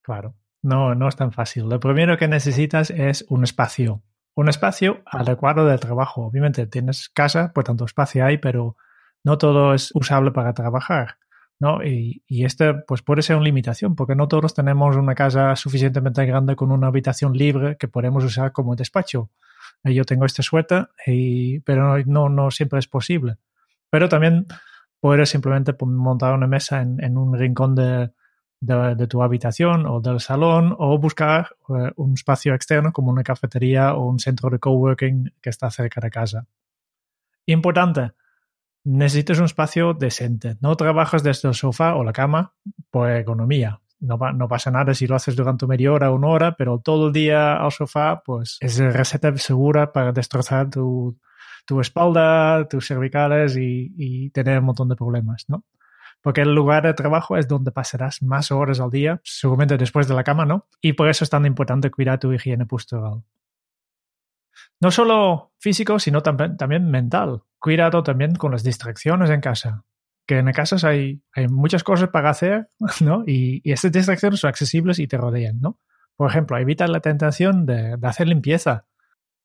Claro, 0.00 0.34
no, 0.62 0.94
no 0.94 1.08
es 1.08 1.16
tan 1.16 1.30
fácil. 1.30 1.68
Lo 1.68 1.80
primero 1.80 2.16
que 2.16 2.26
necesitas 2.26 2.88
es 2.88 3.26
un 3.28 3.44
espacio. 3.44 4.02
Un 4.34 4.48
espacio 4.48 5.02
adecuado 5.04 5.66
de 5.66 5.76
trabajo. 5.76 6.24
Obviamente 6.24 6.66
tienes 6.66 7.10
casa, 7.10 7.52
pues 7.54 7.66
tanto 7.66 7.84
espacio 7.84 8.24
hay, 8.24 8.38
pero 8.38 8.76
no 9.24 9.36
todo 9.36 9.74
es 9.74 9.90
usable 9.94 10.30
para 10.30 10.54
trabajar. 10.54 11.18
¿No? 11.60 11.84
Y, 11.84 12.22
este 12.28 12.74
pues 12.74 13.02
puede 13.02 13.22
ser 13.22 13.36
una 13.36 13.44
limitación, 13.44 13.94
porque 13.96 14.14
no 14.14 14.28
todos 14.28 14.54
tenemos 14.54 14.96
una 14.96 15.14
casa 15.14 15.54
suficientemente 15.56 16.24
grande 16.26 16.56
con 16.56 16.72
una 16.72 16.88
habitación 16.88 17.32
libre 17.34 17.76
que 17.76 17.88
podemos 17.88 18.24
usar 18.24 18.52
como 18.52 18.76
despacho. 18.76 19.30
Eh, 19.84 19.94
yo 19.94 20.04
tengo 20.04 20.26
suéter, 20.28 20.88
y, 21.06 21.60
pero 21.60 21.98
no, 22.04 22.28
no 22.28 22.50
siempre 22.50 22.78
es 22.78 22.88
posible. 22.88 23.36
Pero 23.90 24.08
también 24.08 24.46
puedes 25.00 25.30
simplemente 25.30 25.74
montar 25.80 26.34
una 26.34 26.46
mesa 26.46 26.82
en, 26.82 27.02
en 27.02 27.16
un 27.16 27.38
rincón 27.38 27.74
de, 27.74 28.10
de, 28.60 29.06
tu 29.06 29.22
habitación 29.22 29.86
o 29.86 30.00
del 30.00 30.20
salón 30.20 30.74
o 30.78 30.98
buscar 30.98 31.50
eh, 31.68 31.92
un 31.96 32.14
espacio 32.14 32.54
externo 32.54 32.92
como 32.92 33.10
una 33.10 33.22
cafetería 33.22 33.94
o 33.94 34.08
un 34.08 34.18
centro 34.18 34.50
de 34.50 34.58
coworking 34.58 35.32
que 35.40 35.50
está 35.50 35.70
cerca 35.70 36.00
de 36.00 36.10
casa. 36.10 36.46
Importante, 37.46 38.12
necesitas 38.88 39.38
un 39.38 39.44
espacio 39.44 39.92
decente. 39.92 40.56
No 40.60 40.74
trabajas 40.76 41.22
desde 41.22 41.48
el 41.48 41.54
sofá 41.54 41.94
o 41.94 42.04
la 42.04 42.12
cama 42.12 42.54
por 42.90 43.10
economía. 43.10 43.80
No, 44.00 44.18
pasa 44.48 44.70
nada 44.70 44.94
si 44.94 45.06
lo 45.06 45.16
haces 45.16 45.34
durante 45.34 45.66
media 45.66 45.92
hora 45.92 46.10
o 46.10 46.14
una 46.14 46.28
hora, 46.28 46.56
pero 46.56 46.78
todo 46.78 47.08
el 47.08 47.12
día 47.12 47.56
al 47.56 47.72
sofá, 47.72 48.22
pues 48.24 48.56
es 48.60 48.78
receta 48.78 49.36
segura 49.36 49.92
para 49.92 50.12
destrozar 50.12 50.70
tu, 50.70 51.18
espalda, 51.80 52.66
tus 52.68 52.86
cervicales 52.86 53.56
y, 53.58 54.30
tener 54.30 54.60
un 54.60 54.66
montón 54.66 54.88
de 54.88 54.96
problemas, 54.96 55.44
¿no? 55.48 55.64
porque 56.20 56.40
el 56.40 56.52
lugar 56.52 56.84
de 56.84 56.94
trabajo 56.94 57.36
es 57.36 57.46
donde 57.46 57.70
pasarás 57.70 58.22
más 58.22 58.50
horas 58.50 58.80
al 58.80 58.90
día, 58.90 59.20
seguramente 59.22 59.76
después 59.76 60.08
de 60.08 60.14
la 60.14 60.24
cama, 60.24 60.44
¿no? 60.44 60.66
Y 60.80 60.94
por 60.94 61.08
eso 61.08 61.22
es 61.22 61.30
tan 61.30 61.46
importante 61.46 61.92
cuidar 61.92 62.18
tu 62.18 62.32
higiene 62.32 62.66
postural. 62.66 63.22
No 64.80 64.90
solo 64.90 65.52
físico, 65.58 66.00
sino 66.00 66.20
también 66.22 66.90
mental. 66.90 67.42
Cuidado 67.58 68.02
también 68.02 68.34
con 68.34 68.52
las 68.52 68.62
distracciones 68.62 69.30
en 69.30 69.40
casa. 69.40 69.84
Que 70.26 70.38
en 70.38 70.52
casa 70.52 70.76
hay, 70.86 71.22
hay 71.34 71.48
muchas 71.48 71.82
cosas 71.82 72.10
para 72.10 72.30
hacer, 72.30 72.68
¿no? 73.00 73.24
Y, 73.26 73.60
y, 73.64 73.72
estas 73.72 73.92
distracciones 73.92 74.40
son 74.40 74.48
accesibles 74.48 74.98
y 74.98 75.06
te 75.06 75.16
rodean, 75.16 75.60
¿no? 75.60 75.78
Por 76.16 76.30
ejemplo, 76.30 76.58
evita 76.58 76.86
la 76.86 77.00
tentación 77.00 77.64
de, 77.66 77.96
de 77.96 78.08
hacer 78.08 78.28
limpieza 78.28 78.86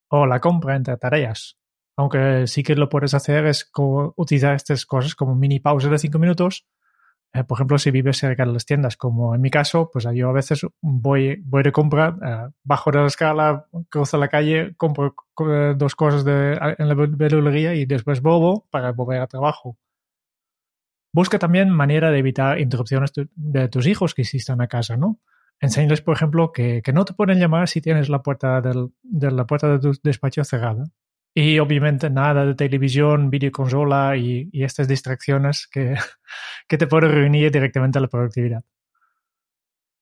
o 0.09 0.25
la 0.25 0.39
compra 0.39 0.75
entre 0.75 0.97
tareas 0.97 1.57
aunque 1.95 2.47
sí 2.47 2.63
que 2.63 2.75
lo 2.75 2.89
puedes 2.89 3.13
hacer 3.13 3.45
es 3.45 3.69
utilizar 4.15 4.55
estas 4.55 4.85
cosas 4.85 5.15
como 5.15 5.35
mini 5.35 5.59
pausas 5.59 5.91
de 5.91 5.99
cinco 5.99 6.19
minutos. 6.19 6.65
Eh, 7.35 7.43
por 7.43 7.57
ejemplo, 7.57 7.79
si 7.79 7.89
vives 7.89 8.17
cerca 8.17 8.45
de 8.45 8.53
las 8.53 8.65
tiendas, 8.65 8.95
como 8.95 9.33
en 9.33 9.41
mi 9.41 9.49
caso, 9.49 9.89
pues 9.91 10.07
yo 10.13 10.29
a 10.29 10.33
veces 10.33 10.67
voy, 10.81 11.41
voy 11.43 11.63
de 11.63 11.71
compra, 11.71 12.15
eh, 12.23 12.53
bajo 12.63 12.91
de 12.91 12.99
la 12.99 13.07
escala, 13.07 13.65
cruzo 13.89 14.17
la 14.19 14.27
calle, 14.27 14.75
compro 14.77 15.15
eh, 15.49 15.73
dos 15.75 15.95
cosas 15.95 16.23
de, 16.23 16.53
en 16.77 16.87
la 16.87 16.93
verdulería 16.93 17.73
y 17.73 17.85
después 17.85 18.21
vuelvo 18.21 18.67
para 18.69 18.91
volver 18.91 19.19
a 19.19 19.27
trabajo. 19.27 19.77
Busca 21.11 21.39
también 21.39 21.69
manera 21.71 22.11
de 22.11 22.19
evitar 22.19 22.59
interrupciones 22.59 23.11
de 23.15 23.67
tus 23.67 23.87
hijos 23.87 24.13
que 24.13 24.21
existan 24.23 24.61
a 24.61 24.67
casa, 24.67 24.95
¿no? 24.95 25.19
Enséñales, 25.59 26.01
por 26.01 26.15
ejemplo, 26.15 26.51
que, 26.51 26.81
que, 26.83 26.93
no 26.93 27.05
te 27.05 27.13
pueden 27.13 27.39
llamar 27.39 27.67
si 27.67 27.81
tienes 27.81 28.09
la 28.09 28.21
puerta, 28.21 28.61
del, 28.61 28.89
de 29.01 29.31
la 29.31 29.45
puerta 29.45 29.69
de 29.69 29.79
tu 29.79 29.91
despacho 30.03 30.43
cerrada. 30.43 30.85
Y 31.35 31.57
obviamente 31.59 32.09
nada 32.09 32.45
de 32.45 32.55
televisión, 32.55 33.29
videoconsola 33.29 34.15
y, 34.17 34.49
estas 34.53 34.87
distracciones 34.87 35.67
que, 35.71 35.95
que 36.67 36.77
te 36.77 36.87
pueden 36.87 37.11
reunir 37.11 37.51
directamente 37.51 37.97
a 37.97 38.01
la 38.01 38.07
productividad. 38.07 38.63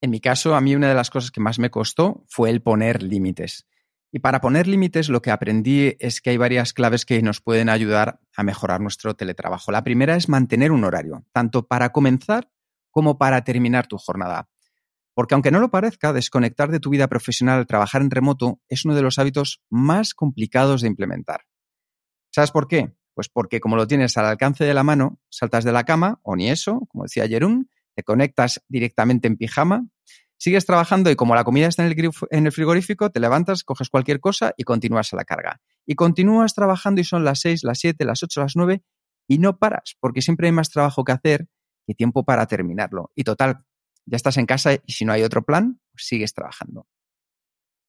En 0.02 0.10
mi 0.10 0.20
caso, 0.20 0.56
a 0.56 0.62
mí 0.62 0.76
una 0.76 0.90
de 0.90 0.96
las 0.96 1.10
cosas 1.10 1.32
que 1.32 1.42
más 1.42 1.60
me 1.60 1.70
costó 1.70 2.26
fue 2.28 2.50
el 2.50 2.62
poner 2.62 3.04
límites. 3.04 3.68
Y 4.12 4.20
para 4.20 4.42
poner 4.42 4.68
límites 4.68 5.08
lo 5.08 5.22
que 5.22 5.32
aprendí 5.32 5.96
es 6.00 6.20
que 6.20 6.32
hay 6.32 6.38
varias 6.38 6.74
claves 6.74 7.06
que 7.06 7.22
nos 7.22 7.40
pueden 7.40 7.70
ayudar 7.70 8.20
a 8.36 8.44
mejorar 8.44 8.82
nuestro 8.82 9.16
teletrabajo. 9.16 9.72
La 9.72 9.84
primera 9.84 10.16
es 10.16 10.28
mantener 10.28 10.72
un 10.72 10.84
horario, 10.84 11.24
tanto 11.32 11.68
para 11.68 11.92
comenzar 11.92 12.50
como 12.90 13.18
para 13.18 13.44
terminar 13.44 13.88
tu 13.88 13.98
jornada. 13.98 14.50
Porque 15.14 15.34
aunque 15.34 15.52
no 15.52 15.60
lo 15.60 15.72
parezca, 15.72 16.14
desconectar 16.14 16.72
de 16.72 16.80
tu 16.80 16.90
vida 16.90 17.08
profesional 17.08 17.60
al 17.60 17.68
trabajar 17.68 18.02
en 18.02 18.12
remoto 18.12 18.62
es 18.70 18.86
uno 18.86 18.96
de 18.96 19.02
los 19.02 19.20
hábitos 19.20 19.62
más 19.70 20.14
complicados 20.14 20.82
de 20.82 20.88
implementar. 20.88 21.42
¿Sabes 22.34 22.52
por 22.52 22.68
qué? 22.68 22.94
Pues 23.14 23.28
porque 23.28 23.60
como 23.60 23.76
lo 23.76 23.88
tienes 23.88 24.18
al 24.18 24.26
alcance 24.26 24.64
de 24.64 24.74
la 24.74 24.84
mano, 24.84 25.20
saltas 25.30 25.66
de 25.66 25.74
la 25.74 25.84
cama, 25.84 26.20
o 26.24 26.36
ni 26.36 26.50
eso, 26.50 26.88
como 26.90 27.04
decía 27.04 27.28
Jerún, 27.28 27.70
te 27.94 28.04
conectas 28.04 28.64
directamente 28.70 29.28
en 29.28 29.36
pijama, 29.36 29.86
sigues 30.38 30.66
trabajando 30.66 31.12
y 31.12 31.16
como 31.16 31.36
la 31.36 31.44
comida 31.44 31.68
está 31.68 31.86
en 31.86 31.92
el, 31.92 32.10
en 32.32 32.46
el 32.46 32.52
frigorífico, 32.52 33.12
te 33.12 33.20
levantas, 33.20 33.64
coges 33.64 33.90
cualquier 33.90 34.22
cosa 34.22 34.54
y 34.56 34.64
continúas 34.64 35.12
a 35.14 35.18
la 35.18 35.26
carga. 35.26 35.60
Y 35.86 35.96
continúas 35.96 36.56
trabajando 36.56 37.02
y 37.02 37.04
son 37.04 37.26
las 37.26 37.42
6, 37.42 37.64
las 37.64 37.80
7, 37.80 38.06
las 38.06 38.24
8, 38.24 38.42
las 38.42 38.56
9 38.56 38.82
y 39.28 39.38
no 39.38 39.58
paras, 39.58 39.96
porque 40.00 40.22
siempre 40.22 40.48
hay 40.48 40.52
más 40.52 40.70
trabajo 40.70 41.04
que 41.04 41.12
hacer 41.12 41.48
que 41.86 41.94
tiempo 41.94 42.24
para 42.24 42.46
terminarlo. 42.48 43.12
Y 43.16 43.24
total, 43.24 43.66
ya 44.06 44.16
estás 44.16 44.38
en 44.38 44.46
casa 44.46 44.74
y 44.74 44.92
si 44.92 45.06
no 45.06 45.14
hay 45.14 45.24
otro 45.24 45.44
plan, 45.44 45.80
pues 45.92 46.06
sigues 46.08 46.34
trabajando. 46.34 46.88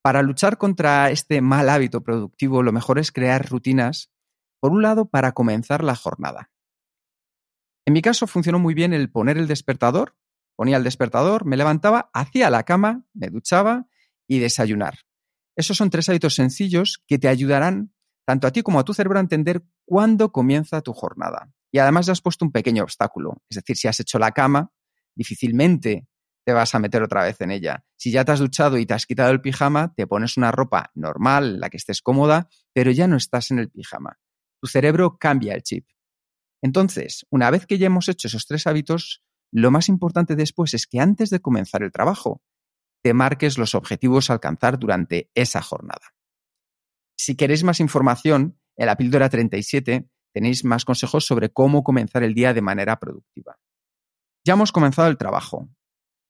Para 0.03 0.23
luchar 0.23 0.59
contra 0.59 1.11
este 1.11 1.41
mal 1.41 1.69
hábito 1.69 2.03
productivo, 2.03 2.63
lo 2.63 2.73
mejor 2.73 2.99
es 2.99 3.13
crear 3.13 3.49
rutinas 3.49 4.11
Por 4.61 4.71
un 4.71 4.83
lado, 4.83 5.07
para 5.07 5.33
comenzar 5.33 5.83
la 5.83 5.97
jornada. 5.97 6.53
En 7.85 7.95
mi 7.95 8.03
caso 8.03 8.29
funcionó 8.29 8.61
muy 8.61 8.75
bien 8.75 8.93
el 8.93 9.11
poner 9.11 9.37
el 9.37 9.49
despertador, 9.49 10.17
ponía 10.55 10.77
el 10.77 10.85
despertador, 10.85 11.45
me 11.45 11.57
levantaba, 11.57 12.11
hacía 12.15 12.49
la 12.49 12.63
cama, 12.63 13.05
me 13.13 13.29
duchaba 13.29 13.87
y 14.29 14.39
desayunar. 14.39 15.01
Esos 15.57 15.77
son 15.77 15.91
tres 15.91 16.09
hábitos 16.09 16.37
sencillos 16.37 17.03
que 17.09 17.19
te 17.19 17.27
ayudarán 17.27 17.93
tanto 18.25 18.47
a 18.47 18.53
ti 18.53 18.63
como 18.63 18.79
a 18.79 18.85
tu 18.85 18.95
cerebro 18.95 19.19
a 19.19 19.23
entender 19.23 19.65
cuándo 19.85 20.31
comienza 20.31 20.81
tu 20.81 20.93
jornada. 20.93 21.53
Y 21.73 21.79
además 21.79 22.07
ya 22.07 22.13
has 22.13 22.21
puesto 22.21 22.45
un 22.45 22.53
pequeño 22.53 22.85
obstáculo. 22.85 23.43
Es 23.51 23.57
decir, 23.57 23.77
si 23.77 23.89
has 23.89 23.99
hecho 23.99 24.19
la 24.19 24.33
cama, 24.33 24.71
difícilmente 25.15 26.07
te 26.45 26.53
vas 26.53 26.75
a 26.75 26.79
meter 26.79 27.03
otra 27.03 27.23
vez 27.23 27.41
en 27.41 27.51
ella. 27.51 27.85
Si 27.97 28.11
ya 28.11 28.25
te 28.25 28.33
has 28.33 28.41
duchado 28.41 28.79
y 28.79 28.87
te 28.87 28.95
has 28.95 29.07
quitado 29.07 29.31
el 29.31 29.41
pijama, 29.41 29.95
te 29.95 30.07
pones 30.07 30.37
una 30.37 30.51
ropa 30.51 30.91
normal, 30.95 31.61
la 31.61 31.71
que 31.71 31.77
estés 31.77 32.03
cómoda, 32.03 32.49
pero 32.73 32.91
ya 32.91 33.07
no 33.07 33.17
estás 33.17 33.51
en 33.51 33.59
el 33.59 33.71
pijama. 33.71 34.19
Tu 34.61 34.67
cerebro 34.69 35.19
cambia 35.19 35.55
el 35.55 35.63
chip. 35.63 35.87
Entonces, 36.63 37.27
una 37.31 37.51
vez 37.51 37.67
que 37.67 37.79
ya 37.79 37.87
hemos 37.87 38.09
hecho 38.09 38.29
esos 38.29 38.47
tres 38.47 38.67
hábitos, 38.67 39.23
lo 39.53 39.71
más 39.71 39.89
importante 39.89 40.37
después 40.37 40.75
es 40.75 40.87
que 40.87 41.01
antes 41.01 41.31
de 41.31 41.41
comenzar 41.41 41.83
el 41.83 41.93
trabajo, 41.93 42.43
te 43.03 43.15
marques 43.15 43.59
los 43.59 43.75
objetivos 43.75 44.31
a 44.31 44.35
alcanzar 44.35 44.79
durante 44.79 45.31
esa 45.35 45.61
jornada. 45.61 46.15
Si 47.17 47.37
queréis 47.37 47.65
más 47.65 47.81
información, 47.81 48.59
en 48.77 48.87
la 48.87 48.97
píldora 48.97 49.29
37 49.29 50.09
tenéis 50.33 50.65
más 50.65 50.85
consejos 50.85 51.27
sobre 51.27 51.51
cómo 51.51 51.85
comenzar 51.85 52.23
el 52.23 52.35
día 52.35 52.55
de 52.55 52.63
manera 52.63 52.99
productiva. 52.99 53.59
Ya 54.45 54.55
hemos 54.55 54.73
comenzado 54.73 55.09
el 55.09 55.19
trabajo. 55.19 55.69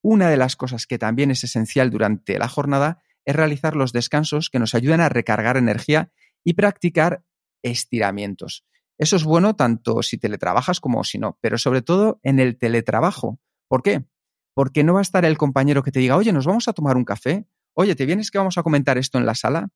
Una 0.03 0.29
de 0.29 0.37
las 0.37 0.55
cosas 0.55 0.85
que 0.85 0.99
también 0.99 1.31
es 1.31 1.43
esencial 1.43 1.89
durante 1.89 2.37
la 2.37 2.47
jornada 2.47 3.01
es 3.25 3.35
realizar 3.35 3.75
los 3.75 3.93
descansos 3.93 4.49
que 4.49 4.59
nos 4.59 4.75
ayudan 4.75 5.01
a 5.01 5.09
recargar 5.09 5.57
energía 5.57 6.11
y 6.43 6.53
practicar 6.53 7.23
estiramientos. 7.63 8.65
Eso 8.99 9.15
es 9.15 9.23
bueno 9.23 9.55
tanto 9.55 10.03
si 10.03 10.17
teletrabajas 10.17 10.79
como 10.79 11.03
si 11.03 11.17
no, 11.17 11.39
pero 11.41 11.57
sobre 11.57 11.81
todo 11.81 12.19
en 12.21 12.39
el 12.39 12.57
teletrabajo. 12.57 13.39
¿Por 13.67 13.81
qué? 13.81 14.05
Porque 14.53 14.83
no 14.83 14.93
va 14.93 14.99
a 14.99 15.01
estar 15.01 15.25
el 15.25 15.37
compañero 15.37 15.81
que 15.81 15.91
te 15.91 15.99
diga, 15.99 16.15
oye, 16.15 16.31
nos 16.31 16.45
vamos 16.45 16.67
a 16.67 16.73
tomar 16.73 16.97
un 16.97 17.05
café, 17.05 17.47
oye, 17.73 17.95
¿te 17.95 18.05
vienes 18.05 18.29
que 18.29 18.37
vamos 18.37 18.57
a 18.57 18.63
comentar 18.63 18.97
esto 18.97 19.17
en 19.17 19.25
la 19.25 19.33
sala? 19.33 19.69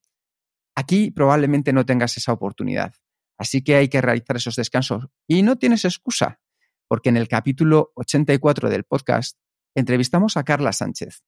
Aquí 0.76 1.10
probablemente 1.10 1.74
no 1.74 1.86
tengas 1.86 2.18
esa 2.18 2.34
oportunidad. 2.34 2.94
Así 3.40 3.64
que 3.64 3.76
hay 3.76 3.88
que 3.88 4.02
realizar 4.02 4.36
esos 4.36 4.56
descansos. 4.56 5.08
Y 5.28 5.42
no 5.42 5.56
tienes 5.56 5.86
excusa, 5.86 6.40
porque 6.88 7.10
en 7.10 7.18
el 7.18 7.28
capítulo 7.28 7.92
84 7.96 8.70
del 8.70 8.84
podcast 8.84 9.38
entrevistamos 9.76 10.38
a 10.38 10.44
Carla 10.44 10.74
Sánchez. 10.74 11.24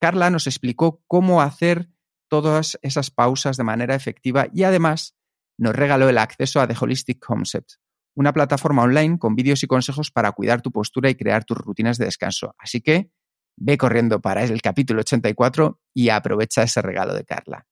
Carla 0.00 0.30
nos 0.30 0.46
explicó 0.46 1.02
cómo 1.06 1.42
hacer 1.42 1.88
todas 2.28 2.78
esas 2.82 3.10
pausas 3.10 3.56
de 3.56 3.64
manera 3.64 3.94
efectiva 3.94 4.48
y 4.52 4.64
además 4.64 5.16
nos 5.58 5.74
regaló 5.74 6.08
el 6.08 6.18
acceso 6.18 6.60
a 6.60 6.66
The 6.66 6.76
Holistic 6.78 7.24
Concept, 7.24 7.74
una 8.14 8.32
plataforma 8.32 8.82
online 8.82 9.18
con 9.18 9.36
vídeos 9.36 9.62
y 9.62 9.66
consejos 9.66 10.10
para 10.10 10.32
cuidar 10.32 10.62
tu 10.62 10.72
postura 10.72 11.08
y 11.08 11.14
crear 11.14 11.44
tus 11.44 11.56
rutinas 11.56 11.98
de 11.98 12.06
descanso. 12.06 12.54
Así 12.58 12.80
que 12.80 13.10
ve 13.56 13.78
corriendo 13.78 14.20
para 14.20 14.44
el 14.44 14.60
capítulo 14.60 15.00
84 15.00 15.80
y 15.94 16.10
aprovecha 16.10 16.62
ese 16.62 16.82
regalo 16.82 17.14
de 17.14 17.24
Carla. 17.24 17.66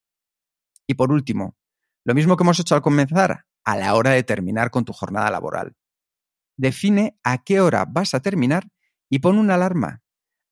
Y 0.87 0.95
por 0.95 1.13
último, 1.13 1.57
lo 2.05 2.15
mismo 2.15 2.37
que 2.37 2.45
hemos 2.45 2.61
hecho 2.61 2.75
al 2.75 2.83
comenzar, 2.83 3.45
a 3.65 3.77
la 3.77 3.95
hora 3.95 4.11
de 4.11 4.23
terminar 4.23 4.71
con 4.71 4.85
tu 4.85 4.93
jornada 4.93 5.31
laboral. 5.31 5.75
Define 6.57 7.19
a 7.23 7.43
qué 7.43 7.61
hora 7.61 7.85
vas 7.85 8.14
a 8.14 8.21
terminar 8.21 8.69
y 9.09 9.19
pon 9.19 9.38
una 9.38 9.55
alarma. 9.55 10.03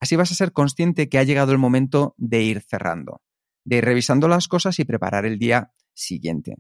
Así 0.01 0.17
vas 0.17 0.33
a 0.33 0.35
ser 0.35 0.53
consciente 0.53 1.09
que 1.09 1.19
ha 1.19 1.23
llegado 1.23 1.53
el 1.53 1.59
momento 1.59 2.15
de 2.19 2.43
ir 2.43 2.61
cerrando, 2.63 3.23
de 3.65 3.77
ir 3.77 3.85
revisando 3.85 4.29
las 4.29 4.49
cosas 4.49 4.79
y 4.79 4.85
preparar 4.85 5.27
el 5.27 5.39
día 5.39 5.73
siguiente. 5.95 6.57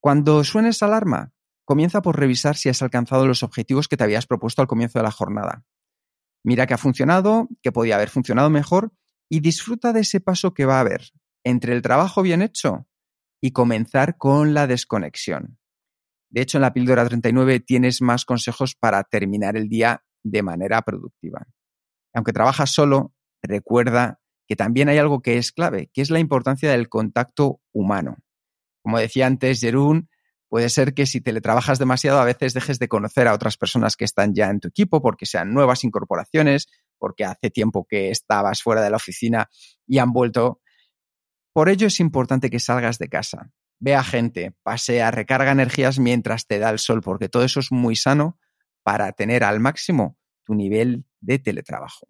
Cuando 0.00 0.42
suene 0.44 0.70
esa 0.70 0.86
alarma, 0.86 1.32
comienza 1.64 2.02
por 2.02 2.18
revisar 2.18 2.56
si 2.56 2.68
has 2.68 2.82
alcanzado 2.82 3.26
los 3.26 3.42
objetivos 3.42 3.88
que 3.88 3.96
te 3.96 4.04
habías 4.04 4.26
propuesto 4.26 4.62
al 4.62 4.68
comienzo 4.68 4.98
de 4.98 5.04
la 5.04 5.10
jornada. 5.10 5.64
Mira 6.44 6.66
que 6.66 6.74
ha 6.74 6.78
funcionado, 6.78 7.48
que 7.62 7.72
podía 7.72 7.96
haber 7.96 8.08
funcionado 8.08 8.50
mejor 8.50 8.92
y 9.28 9.40
disfruta 9.40 9.92
de 9.92 10.00
ese 10.00 10.20
paso 10.20 10.54
que 10.54 10.64
va 10.64 10.76
a 10.76 10.80
haber 10.80 11.10
entre 11.44 11.72
el 11.72 11.82
trabajo 11.82 12.22
bien 12.22 12.42
hecho 12.42 12.88
y 13.40 13.52
comenzar 13.52 14.16
con 14.16 14.54
la 14.54 14.66
desconexión. 14.66 15.58
De 16.30 16.42
hecho, 16.42 16.58
en 16.58 16.62
la 16.62 16.72
píldora 16.72 17.06
39 17.06 17.60
tienes 17.60 18.02
más 18.02 18.24
consejos 18.24 18.74
para 18.74 19.04
terminar 19.04 19.56
el 19.56 19.68
día 19.68 20.02
de 20.22 20.42
manera 20.42 20.82
productiva. 20.82 21.46
Aunque 22.14 22.32
trabajas 22.32 22.70
solo, 22.70 23.14
recuerda 23.42 24.20
que 24.46 24.56
también 24.56 24.88
hay 24.88 24.98
algo 24.98 25.20
que 25.22 25.38
es 25.38 25.52
clave, 25.52 25.90
que 25.92 26.02
es 26.02 26.10
la 26.10 26.18
importancia 26.18 26.70
del 26.70 26.88
contacto 26.88 27.60
humano. 27.72 28.16
Como 28.82 28.98
decía 28.98 29.26
antes 29.26 29.60
Jerún, 29.60 30.08
puede 30.48 30.68
ser 30.68 30.94
que 30.94 31.06
si 31.06 31.20
teletrabajas 31.20 31.78
demasiado 31.78 32.20
a 32.20 32.24
veces 32.24 32.54
dejes 32.54 32.78
de 32.78 32.88
conocer 32.88 33.28
a 33.28 33.34
otras 33.34 33.56
personas 33.56 33.96
que 33.96 34.04
están 34.04 34.34
ya 34.34 34.48
en 34.48 34.60
tu 34.60 34.68
equipo 34.68 35.02
porque 35.02 35.26
sean 35.26 35.52
nuevas 35.52 35.84
incorporaciones, 35.84 36.68
porque 36.98 37.24
hace 37.24 37.50
tiempo 37.50 37.86
que 37.88 38.10
estabas 38.10 38.62
fuera 38.62 38.82
de 38.82 38.90
la 38.90 38.96
oficina 38.96 39.48
y 39.86 39.98
han 39.98 40.12
vuelto. 40.12 40.60
Por 41.52 41.68
ello 41.68 41.88
es 41.88 42.00
importante 42.00 42.50
que 42.50 42.60
salgas 42.60 42.98
de 42.98 43.08
casa, 43.08 43.50
ve 43.78 43.94
a 43.94 44.02
gente, 44.02 44.54
pasea, 44.62 45.10
recarga 45.10 45.52
energías 45.52 45.98
mientras 45.98 46.46
te 46.46 46.58
da 46.58 46.70
el 46.70 46.78
sol, 46.78 47.00
porque 47.02 47.28
todo 47.28 47.44
eso 47.44 47.60
es 47.60 47.72
muy 47.72 47.96
sano 47.96 48.38
para 48.82 49.12
tener 49.12 49.44
al 49.44 49.60
máximo 49.60 50.16
tu 50.44 50.54
nivel 50.54 51.04
de 51.20 51.38
teletrabajo. 51.38 52.06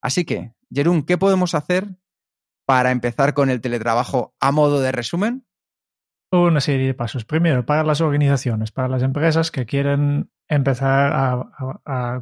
Así 0.00 0.24
que, 0.24 0.54
Jerún, 0.72 1.04
¿qué 1.04 1.18
podemos 1.18 1.54
hacer 1.54 1.96
para 2.66 2.90
empezar 2.90 3.34
con 3.34 3.50
el 3.50 3.60
teletrabajo 3.60 4.34
a 4.40 4.52
modo 4.52 4.80
de 4.80 4.92
resumen? 4.92 5.46
Una 6.30 6.60
serie 6.60 6.86
de 6.86 6.94
pasos. 6.94 7.24
Primero, 7.24 7.66
para 7.66 7.82
las 7.82 8.00
organizaciones, 8.00 8.70
para 8.70 8.86
las 8.86 9.02
empresas 9.02 9.50
que 9.50 9.66
quieren 9.66 10.30
empezar 10.46 11.46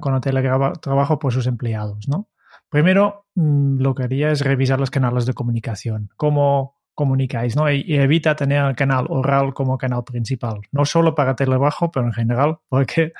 con 0.00 0.14
el 0.14 0.20
teletrabajo 0.20 1.18
por 1.18 1.32
sus 1.32 1.46
empleados, 1.46 2.08
¿no? 2.08 2.30
Primero, 2.70 3.26
mm, 3.34 3.80
lo 3.80 3.94
que 3.94 4.04
haría 4.04 4.30
es 4.30 4.42
revisar 4.42 4.80
los 4.80 4.90
canales 4.90 5.26
de 5.26 5.34
comunicación. 5.34 6.10
Cómo 6.16 6.77
comunicáis, 6.98 7.54
¿no? 7.54 7.70
Y, 7.70 7.84
evita 7.94 8.34
tener 8.34 8.64
el 8.64 8.74
canal 8.74 9.06
oral 9.08 9.54
como 9.54 9.78
canal 9.78 10.02
principal. 10.02 10.62
No 10.72 10.84
solo 10.84 11.14
para 11.14 11.36
teletrabajo, 11.36 11.92
pero 11.92 12.06
en 12.06 12.12
general, 12.12 12.58
porque 12.68 13.12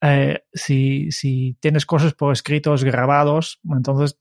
eh, 0.00 0.44
si, 0.54 1.12
si, 1.12 1.54
tienes 1.60 1.84
cosas 1.84 2.14
por 2.14 2.32
escritos 2.32 2.84
grabados, 2.84 3.60
entonces 3.70 4.16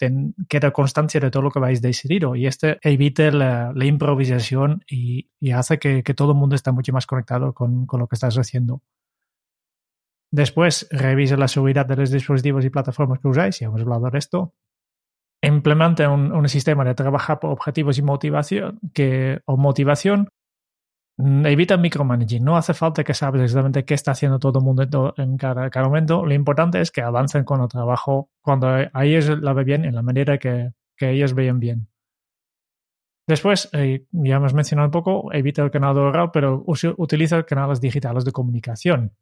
queda 0.50 0.72
constancia 0.72 1.22
de 1.22 1.32
todo 1.32 1.44
lo 1.44 1.52
que 1.52 1.60
vais 1.60 1.82
decidido 1.82 2.36
y 2.36 2.48
este 2.48 2.80
evite 2.82 3.32
la, 3.32 3.74
improvisación 3.82 4.84
y, 4.90 5.30
hace 5.54 5.80
que, 5.80 6.04
todo 6.14 6.34
el 6.34 6.38
mundo 6.38 6.56
esté 6.58 6.74
mucho 6.74 6.92
más 6.92 7.06
conectado 7.06 7.54
con, 7.54 7.86
con, 7.86 8.02
lo 8.02 8.08
que 8.08 8.16
estás 8.16 8.36
haciendo. 8.38 8.82
Después, 10.32 10.86
revise 10.92 11.38
la 11.38 11.48
seguridad 11.48 11.86
de 11.86 11.96
los 11.96 12.12
dispositivos 12.12 12.66
y 12.66 12.70
plataformas 12.70 13.20
que 13.20 13.30
usáis, 13.30 13.60
ya 13.60 13.68
hemos 13.68 13.80
hablado 13.80 14.10
de 14.10 14.18
esto 14.18 14.54
implemente 15.42 16.08
un, 16.08 16.48
sistema 16.50 16.84
de 16.84 16.96
trabajar 16.96 17.40
por 17.40 17.52
objetivos 17.52 17.98
y 17.98 18.02
motivación 18.02 18.80
que, 18.94 19.42
o 19.46 19.58
motivación, 19.58 20.30
mm, 21.18 21.46
evita 21.46 21.78
micromanaging. 21.78 22.44
No 22.44 22.58
hace 22.58 22.74
falta 22.74 23.04
que 23.04 23.14
sabes 23.14 23.42
exactamente 23.42 23.86
qué 23.86 23.94
está 23.94 24.12
haciendo 24.12 24.40
todo 24.40 24.60
el 24.60 24.66
mundo 24.66 25.14
en 25.18 25.38
cada, 25.38 25.70
momento. 25.84 26.26
Lo 26.26 26.34
importante 26.34 26.82
es 26.82 26.92
que 26.92 27.02
avancen 27.02 27.44
con 27.44 27.62
el 27.62 27.68
trabajo 27.68 28.30
cuando 28.42 28.68
a 28.68 29.06
ellos 29.06 29.28
la 29.42 29.54
ve 29.54 29.64
bien, 29.64 29.86
en 29.86 29.96
la 29.96 30.02
manera 30.02 30.38
que, 30.38 30.72
ellos 31.00 31.34
vean 31.36 31.60
bien. 31.60 31.90
Después, 33.28 33.70
eh, 33.74 34.08
ya 34.12 34.38
hemos 34.38 34.54
mencionado 34.54 34.88
un 34.88 34.92
poco, 34.92 35.34
evita 35.34 35.62
el 35.62 35.70
canal 35.70 35.98
oral, 35.98 36.32
pero 36.32 36.64
utiliza 36.66 37.44
canales 37.44 37.82
digitales 37.82 38.24
de 38.26 38.32
comunicación. 38.32 39.14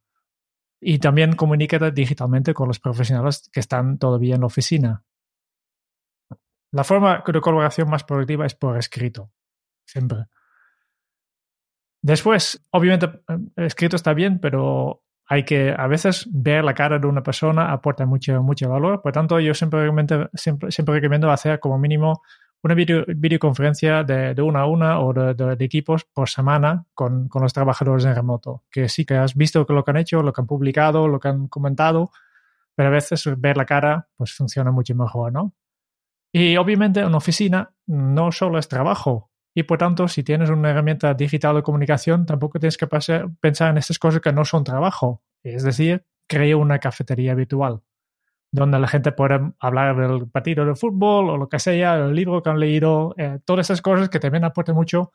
Y 0.80 1.00
también 1.00 1.36
comunica 1.36 1.80
digitalmente 1.90 2.54
con 2.54 2.68
los 2.68 2.80
profesionales 2.80 3.50
que 3.52 3.60
están 3.60 3.98
todavía 3.98 4.36
en 4.36 4.42
la 4.42 4.48
oficina. 4.48 5.04
La 6.76 6.84
forma 6.84 7.24
de 7.26 7.40
colaboración 7.40 7.90
más 7.90 8.04
productiva 8.04 8.46
es 8.46 8.54
por 8.54 8.78
escrito, 8.78 9.32
siempre. 9.86 10.26
Después, 12.02 12.66
obviamente, 12.72 13.06
eh, 13.30 13.66
escrito 13.66 13.96
está 13.96 14.14
bien, 14.14 14.40
pero 14.40 15.02
hay 15.26 15.46
que 15.46 15.74
a 15.76 15.88
veces 15.88 16.28
ver 16.30 16.66
la 16.66 16.74
cara 16.74 17.00
de 17.00 17.08
una 17.08 17.24
persona 17.24 17.72
aporta 17.72 18.06
mucho, 18.06 18.44
mucho 18.44 18.68
valor. 18.68 19.02
Por 19.02 19.14
tanto, 19.14 19.40
yo 19.40 19.54
siempre 19.54 19.84
recomiendo, 19.84 20.30
siempre, 20.34 20.70
siempre 20.70 20.96
recomiendo 20.96 21.32
hacer 21.32 21.62
como 21.62 21.80
mínimo 21.80 22.22
una 22.62 22.74
videoconferencia 22.74 24.04
de, 24.04 24.42
una 24.42 24.60
a 24.60 24.66
una 24.66 25.00
o 25.00 25.14
de, 25.14 25.56
equipos 25.64 26.04
por 26.04 26.28
semana 26.28 26.84
con, 26.94 27.30
con, 27.30 27.42
los 27.42 27.54
trabajadores 27.54 28.04
en 28.04 28.16
remoto. 28.16 28.64
Que 28.70 28.90
sí 28.90 29.06
que 29.06 29.16
has 29.16 29.34
visto 29.34 29.66
lo 29.70 29.86
que 29.86 29.92
han 29.92 29.98
hecho, 29.98 30.22
lo 30.22 30.34
que 30.34 30.42
han 30.42 30.48
publicado, 30.48 31.08
lo 31.08 31.22
que 31.22 31.30
han 31.30 31.48
comentado, 31.48 32.12
pero 32.76 32.90
a 32.90 32.92
veces 32.92 33.24
ver 33.38 33.56
la 33.56 33.66
cara 33.66 34.10
pues 34.18 34.34
funciona 34.34 34.72
mucho 34.72 34.94
mejor, 34.94 35.32
¿no? 35.32 35.54
Y 36.38 36.58
obviamente 36.58 37.06
una 37.06 37.16
oficina 37.16 37.72
no 37.88 38.30
solo 38.34 38.60
es 38.60 38.68
trabajo. 38.68 39.32
Y 39.54 39.64
por 39.64 39.78
tanto, 39.78 40.10
si 40.10 40.22
tienes 40.22 40.50
una 40.50 40.72
herramienta 40.72 41.14
digital 41.14 41.56
de 41.56 41.64
comunicación, 41.64 42.26
tampoco 42.26 42.60
tienes 42.60 42.76
que 42.76 42.88
pensar 42.88 43.70
en 43.70 43.78
estas 43.78 43.98
cosas 44.00 44.20
que 44.20 44.34
no 44.34 44.44
son 44.44 44.66
trabajo. 44.66 45.24
Es 45.44 45.64
decir, 45.64 46.04
crea 46.28 46.58
una 46.58 46.80
cafetería 46.80 47.36
virtual 47.36 47.84
donde 48.52 48.80
la 48.80 48.88
gente 48.90 49.14
puede 49.14 49.54
hablar 49.60 49.96
del 49.96 50.28
partido 50.30 50.66
de 50.66 50.76
fútbol 50.76 51.30
o 51.30 51.38
lo 51.38 51.48
que 51.48 51.58
sea, 51.58 51.96
el 51.96 52.14
libro 52.14 52.44
que 52.44 52.50
han 52.50 52.60
leído, 52.60 53.16
eh, 53.18 53.40
todas 53.46 53.68
esas 53.68 53.82
cosas 53.82 54.10
que 54.10 54.20
también 54.20 54.44
aportan 54.44 54.76
mucho 54.76 55.14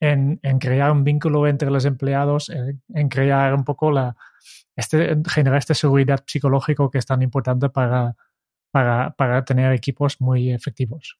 en, 0.00 0.38
crear 0.58 0.90
un 0.90 1.02
vínculo 1.02 1.46
entre 1.46 1.70
los 1.70 1.86
empleados, 1.86 2.50
en, 2.50 3.08
crear 3.08 3.54
un 3.54 3.64
poco 3.64 3.90
la, 3.90 4.16
este, 4.76 5.16
generar 5.28 5.58
esta 5.60 5.72
seguridad 5.72 6.22
psicológica 6.26 6.88
que 6.92 6.98
es 6.98 7.06
tan 7.06 7.22
importante 7.22 7.70
para, 7.70 8.16
para, 8.78 9.10
para 9.10 9.44
tener 9.44 9.72
equipos 9.72 10.20
muy 10.20 10.52
efectivos. 10.52 11.18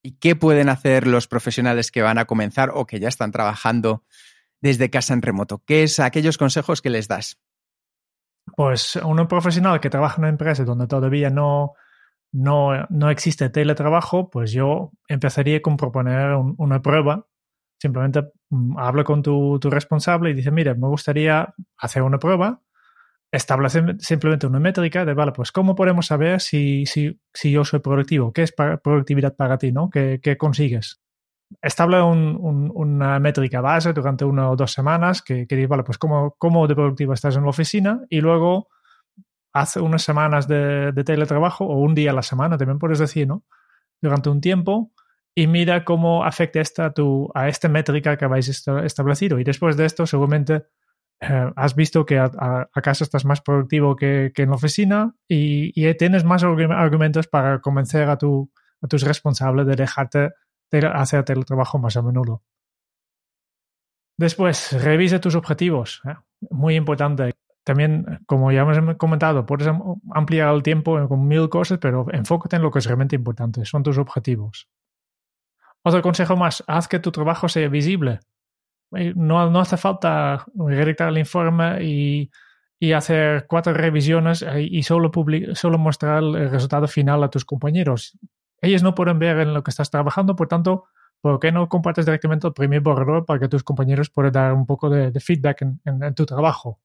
¿Y 0.00 0.12
qué 0.18 0.36
pueden 0.36 0.68
hacer 0.68 1.08
los 1.08 1.26
profesionales 1.26 1.90
que 1.90 2.02
van 2.02 2.18
a 2.18 2.24
comenzar 2.24 2.70
o 2.72 2.86
que 2.86 3.00
ya 3.00 3.08
están 3.08 3.32
trabajando 3.32 4.04
desde 4.60 4.90
casa 4.90 5.12
en 5.12 5.22
remoto? 5.22 5.60
¿Qué 5.66 5.82
es 5.82 5.98
aquellos 5.98 6.38
consejos 6.38 6.82
que 6.82 6.90
les 6.90 7.08
das? 7.08 7.40
Pues 8.56 8.94
un 8.94 9.26
profesional 9.26 9.80
que 9.80 9.90
trabaja 9.90 10.16
en 10.18 10.20
una 10.20 10.28
empresa 10.28 10.62
donde 10.62 10.86
todavía 10.86 11.30
no, 11.30 11.72
no, 12.30 12.86
no 12.90 13.10
existe 13.10 13.48
teletrabajo, 13.50 14.30
pues 14.30 14.52
yo 14.52 14.92
empezaría 15.08 15.60
con 15.62 15.76
proponer 15.76 16.36
una 16.58 16.80
prueba. 16.80 17.26
Simplemente 17.76 18.22
mm, 18.50 18.78
hablo 18.78 19.02
con 19.02 19.20
tu, 19.20 19.58
tu 19.58 19.68
responsable 19.68 20.30
y 20.30 20.34
dice, 20.34 20.52
mire, 20.52 20.76
me 20.76 20.86
gustaría 20.86 21.52
hacer 21.76 22.02
una 22.02 22.20
prueba 22.20 22.60
establece 23.34 23.82
simplemente 23.98 24.46
una 24.46 24.60
métrica 24.60 25.04
de, 25.04 25.12
vale, 25.12 25.32
pues 25.32 25.50
cómo 25.50 25.74
podemos 25.74 26.06
saber 26.06 26.40
si, 26.40 26.86
si, 26.86 27.20
si 27.32 27.50
yo 27.50 27.64
soy 27.64 27.80
productivo, 27.80 28.32
qué 28.32 28.42
es 28.42 28.52
productividad 28.52 29.34
para 29.34 29.58
ti, 29.58 29.72
¿no? 29.72 29.90
¿Qué, 29.90 30.20
qué 30.22 30.36
consigues? 30.36 31.00
Establece 31.60 32.02
un, 32.02 32.70
una 32.74 33.18
métrica 33.18 33.60
base 33.60 33.92
durante 33.92 34.24
una 34.24 34.50
o 34.50 34.56
dos 34.56 34.72
semanas 34.72 35.20
que, 35.20 35.46
que 35.48 35.56
dice, 35.56 35.66
vale, 35.66 35.82
pues 35.82 35.98
cómo, 35.98 36.36
cómo 36.38 36.68
de 36.68 36.76
productivo 36.76 37.12
estás 37.12 37.36
en 37.36 37.42
la 37.42 37.50
oficina 37.50 38.02
y 38.08 38.20
luego 38.20 38.68
hace 39.52 39.80
unas 39.80 40.02
semanas 40.02 40.46
de, 40.46 40.92
de, 40.92 41.04
teletrabajo 41.04 41.64
o 41.64 41.78
un 41.78 41.94
día 41.94 42.12
a 42.12 42.14
la 42.14 42.22
semana, 42.22 42.56
también 42.56 42.78
puedes 42.78 43.00
decir, 43.00 43.26
¿no? 43.26 43.44
Durante 44.00 44.30
un 44.30 44.40
tiempo 44.40 44.92
y 45.34 45.48
mira 45.48 45.84
cómo 45.84 46.24
afecta 46.24 46.60
esta 46.60 46.92
tu, 46.92 47.30
a 47.34 47.48
esta 47.48 47.68
métrica 47.68 48.16
que 48.16 48.24
habéis 48.24 48.48
establecido. 48.48 49.40
Y 49.40 49.44
después 49.44 49.76
de 49.76 49.86
esto, 49.86 50.06
seguramente 50.06 50.66
eh, 51.28 51.52
has 51.56 51.74
visto 51.74 52.04
que 52.04 52.18
a, 52.18 52.30
acaso 52.72 53.04
estás 53.04 53.24
más 53.24 53.40
productivo 53.40 53.96
que, 53.96 54.32
en 54.34 54.48
la 54.50 54.56
oficina 54.56 55.14
y, 55.28 55.72
tienes 55.94 56.24
más 56.24 56.44
argumentos 56.44 57.26
para 57.26 57.60
convencer 57.60 58.08
a, 58.08 58.18
tu, 58.18 58.50
a 58.80 58.86
tus 58.86 59.02
responsables 59.02 59.66
de 59.66 59.76
dejarte 59.76 60.30
de 60.70 60.86
hacer 60.86 61.24
el 61.28 61.44
trabajo 61.44 61.78
más 61.78 61.96
a 61.96 62.02
menudo. 62.02 62.42
Después, 64.16 64.72
revise 64.82 65.18
tus 65.18 65.34
objetivos. 65.34 66.02
¿eh? 66.08 66.14
Muy 66.50 66.76
importante. 66.76 67.32
También, 67.64 68.20
como 68.26 68.52
ya 68.52 68.60
hemos 68.60 68.96
comentado, 68.96 69.46
puedes 69.46 69.68
ampliar 70.12 70.54
el 70.54 70.62
tiempo 70.62 71.08
con 71.08 71.26
mil 71.26 71.48
cosas, 71.48 71.78
pero 71.78 72.06
enfócate 72.12 72.56
en 72.56 72.62
lo 72.62 72.70
que 72.70 72.78
es 72.78 72.86
realmente 72.86 73.16
importante, 73.16 73.64
son 73.64 73.82
tus 73.82 73.96
objetivos. 73.96 74.68
Otro 75.82 76.02
consejo 76.02 76.36
más, 76.36 76.62
haz 76.66 76.88
que 76.88 76.98
tu 76.98 77.10
trabajo 77.10 77.48
sea 77.48 77.68
visible. 77.68 78.20
No, 79.16 79.50
no 79.50 79.60
hace 79.60 79.76
falta 79.76 80.44
redactar 80.54 81.08
el 81.08 81.18
informe 81.18 81.84
y, 81.84 82.30
y 82.78 82.92
hacer 82.92 83.46
cuatro 83.46 83.72
revisiones 83.72 84.42
eh, 84.42 84.62
y 84.62 84.82
solo, 84.82 85.10
solo 85.54 85.78
mostrar 85.78 86.22
el 86.22 86.50
resultado 86.50 86.86
final 86.86 87.22
a 87.22 87.30
tus 87.30 87.44
compañeros. 87.44 88.18
Ellos 88.60 88.82
no 88.82 88.94
pueden 88.94 89.18
ver 89.18 89.38
en 89.38 89.54
lo 89.54 89.62
que 89.62 89.70
estás 89.70 89.90
trabajando, 89.90 90.36
por 90.36 90.48
tanto, 90.48 90.84
¿por 91.20 91.40
qué 91.40 91.52
no 91.52 91.68
compartes 91.68 92.06
directamente 92.06 92.46
el 92.46 92.52
primer 92.52 92.80
borrador 92.80 93.24
para 93.24 93.40
que 93.40 93.48
tus 93.48 93.62
compañeros 93.62 94.10
puedan 94.10 94.32
dar 94.32 94.52
un 94.52 94.66
poco 94.66 94.90
de, 94.90 95.18
feedback 95.20 95.62
en, 95.62 95.80
en, 95.84 96.14
tu 96.14 96.26
trabajo? 96.26 96.80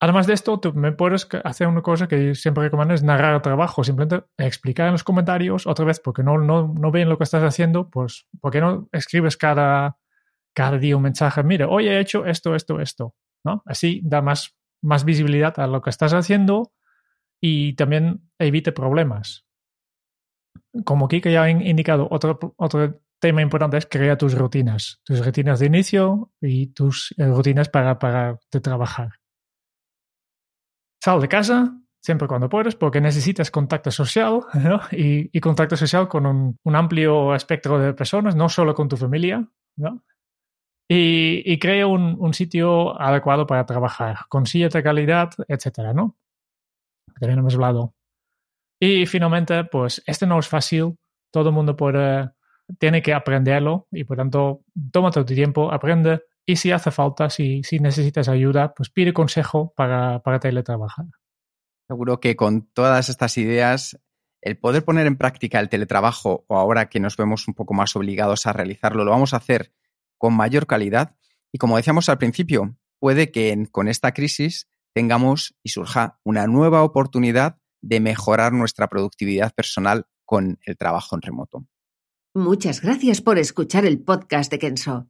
Además 0.00 0.26
de 0.26 0.34
esto, 0.34 0.58
tú 0.58 0.72
me 0.72 0.92
puedes 0.92 1.28
hacer 1.44 1.68
una 1.68 1.80
cosa 1.80 2.08
que 2.08 2.34
siempre 2.34 2.64
recomiendo, 2.64 2.94
es 2.94 3.04
narrar 3.04 3.34
el 3.34 3.42
trabajo, 3.42 3.84
simplemente 3.84 4.26
explicar 4.36 4.86
en 4.86 4.92
los 4.92 5.04
comentarios, 5.04 5.66
otra 5.66 5.84
vez, 5.84 6.00
porque 6.00 6.24
no, 6.24 6.38
no, 6.38 6.74
no 6.76 6.90
ven 6.90 7.08
lo 7.08 7.18
que 7.18 7.24
estás 7.24 7.44
haciendo, 7.44 7.88
pues, 7.88 8.26
¿por 8.40 8.50
qué 8.50 8.60
no 8.60 8.88
escribes 8.90 9.36
cada, 9.36 9.96
cada 10.54 10.78
día 10.78 10.96
un 10.96 11.02
mensaje, 11.02 11.42
mire, 11.42 11.64
hoy 11.64 11.88
he 11.88 11.98
hecho 11.98 12.26
esto, 12.26 12.54
esto, 12.54 12.80
esto, 12.80 13.14
¿no? 13.44 13.62
Así 13.66 14.00
da 14.04 14.22
más, 14.22 14.56
más 14.82 15.04
visibilidad 15.04 15.58
a 15.58 15.66
lo 15.66 15.82
que 15.82 15.90
estás 15.90 16.12
haciendo 16.12 16.72
y 17.40 17.74
también 17.74 18.30
evite 18.38 18.72
problemas. 18.72 19.46
Como 20.84 21.08
Kika 21.08 21.30
ya 21.30 21.44
ha 21.44 21.50
indicado, 21.50 22.08
otro, 22.10 22.38
otro 22.56 23.00
tema 23.20 23.42
importante 23.42 23.76
es 23.76 23.86
crear 23.86 24.16
tus 24.16 24.34
rutinas, 24.34 25.00
tus 25.04 25.24
rutinas 25.24 25.60
de 25.60 25.66
inicio 25.66 26.32
y 26.40 26.68
tus 26.68 27.14
eh, 27.18 27.26
rutinas 27.26 27.68
para, 27.68 27.98
para 27.98 28.38
de 28.50 28.60
trabajar. 28.60 29.10
Sal 31.02 31.20
de 31.20 31.28
casa 31.28 31.78
siempre 32.02 32.26
cuando 32.26 32.48
puedes 32.48 32.74
porque 32.74 33.00
necesitas 33.00 33.50
contacto 33.50 33.90
social 33.90 34.40
y, 34.90 35.40
contacto 35.40 35.76
social 35.76 36.08
con 36.08 36.26
un, 36.26 36.58
un, 36.64 36.76
amplio 36.76 37.34
espectro 37.34 37.78
de 37.78 37.94
personas, 37.94 38.34
no 38.34 38.48
solo 38.48 38.74
con 38.74 38.88
tu 38.88 38.96
familia. 38.96 39.48
¿no? 39.76 40.02
Y, 40.94 41.42
y 41.50 41.58
crea 41.58 41.86
un, 41.86 42.16
un, 42.18 42.34
sitio 42.34 43.00
adecuado 43.00 43.46
para 43.46 43.64
trabajar, 43.64 44.18
con 44.28 44.44
de 44.44 44.82
calidad, 44.82 45.30
etcétera, 45.48 45.94
¿no? 45.94 46.18
También 47.18 47.38
hemos 47.38 47.54
hablado. 47.54 47.94
Y 48.78 49.06
finalmente, 49.06 49.64
pues 49.64 50.02
este 50.06 50.26
no 50.26 50.38
es 50.38 50.48
fácil, 50.48 50.98
todo 51.32 51.48
el 51.48 51.54
mundo 51.54 51.76
puede, 51.76 52.30
tiene 52.78 53.00
que 53.00 53.14
aprenderlo 53.14 53.86
y 53.90 54.04
por 54.04 54.18
tanto, 54.18 54.64
tómate 54.92 55.24
tu 55.24 55.34
tiempo, 55.34 55.72
aprende 55.72 56.24
y 56.44 56.56
si 56.56 56.72
hace 56.72 56.90
falta, 56.90 57.30
si, 57.30 57.62
si 57.62 57.78
necesitas 57.78 58.28
ayuda, 58.28 58.74
pues 58.74 58.90
pide 58.90 59.14
consejo 59.14 59.72
para, 59.74 60.20
para 60.20 60.40
teletrabajar. 60.40 61.06
Seguro 61.88 62.20
que 62.20 62.36
con 62.36 62.66
todas 62.66 63.08
estas 63.08 63.38
ideas 63.38 63.98
el 64.42 64.58
poder 64.58 64.84
poner 64.84 65.06
en 65.06 65.16
práctica 65.16 65.58
el 65.58 65.70
teletrabajo 65.70 66.44
o 66.48 66.56
ahora 66.58 66.90
que 66.90 67.00
nos 67.00 67.16
vemos 67.16 67.48
un 67.48 67.54
poco 67.54 67.72
más 67.72 67.96
obligados 67.96 68.46
a 68.46 68.52
realizarlo, 68.52 69.04
lo 69.04 69.12
vamos 69.12 69.32
a 69.32 69.38
hacer 69.38 69.72
con 70.22 70.34
mayor 70.34 70.68
calidad 70.68 71.16
y 71.50 71.58
como 71.58 71.76
decíamos 71.76 72.08
al 72.08 72.16
principio, 72.16 72.76
puede 73.00 73.32
que 73.32 73.66
con 73.72 73.88
esta 73.88 74.12
crisis 74.12 74.68
tengamos 74.94 75.56
y 75.64 75.70
surja 75.70 76.20
una 76.22 76.46
nueva 76.46 76.84
oportunidad 76.84 77.58
de 77.80 77.98
mejorar 77.98 78.52
nuestra 78.52 78.86
productividad 78.86 79.52
personal 79.52 80.06
con 80.24 80.60
el 80.64 80.76
trabajo 80.76 81.16
en 81.16 81.22
remoto. 81.22 81.66
Muchas 82.34 82.82
gracias 82.82 83.20
por 83.20 83.36
escuchar 83.36 83.84
el 83.84 83.98
podcast 83.98 84.48
de 84.52 84.60
Kenso. 84.60 85.08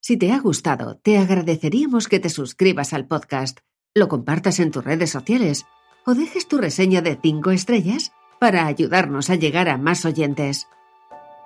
Si 0.00 0.16
te 0.16 0.32
ha 0.32 0.40
gustado, 0.40 0.98
te 0.98 1.18
agradeceríamos 1.18 2.08
que 2.08 2.18
te 2.18 2.28
suscribas 2.28 2.92
al 2.92 3.06
podcast, 3.06 3.60
lo 3.94 4.08
compartas 4.08 4.58
en 4.58 4.72
tus 4.72 4.82
redes 4.82 5.10
sociales 5.10 5.66
o 6.04 6.14
dejes 6.16 6.48
tu 6.48 6.58
reseña 6.58 7.00
de 7.00 7.16
5 7.22 7.52
estrellas 7.52 8.10
para 8.40 8.66
ayudarnos 8.66 9.30
a 9.30 9.36
llegar 9.36 9.68
a 9.68 9.78
más 9.78 10.04
oyentes. 10.04 10.66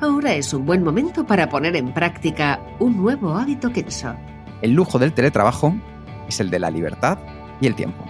Ahora 0.00 0.34
es 0.34 0.52
un 0.52 0.66
buen 0.66 0.82
momento 0.82 1.24
para 1.24 1.48
poner 1.48 1.76
en 1.76 1.92
práctica 1.92 2.60
un 2.78 2.96
nuevo 2.96 3.34
hábito 3.34 3.72
Kenso. 3.72 4.14
El 4.60 4.72
lujo 4.72 4.98
del 4.98 5.12
teletrabajo 5.12 5.74
es 6.28 6.40
el 6.40 6.50
de 6.50 6.58
la 6.58 6.70
libertad 6.70 7.18
y 7.60 7.66
el 7.66 7.74
tiempo. 7.74 8.04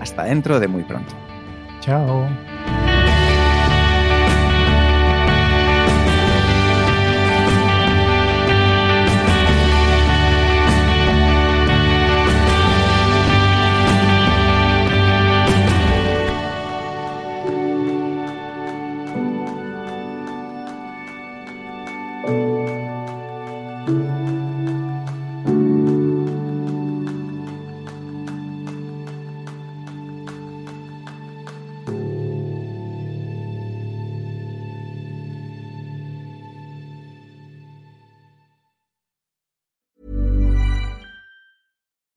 Hasta 0.00 0.24
dentro 0.24 0.60
de 0.60 0.68
muy 0.68 0.82
pronto. 0.82 1.14
Chao. 1.80 2.26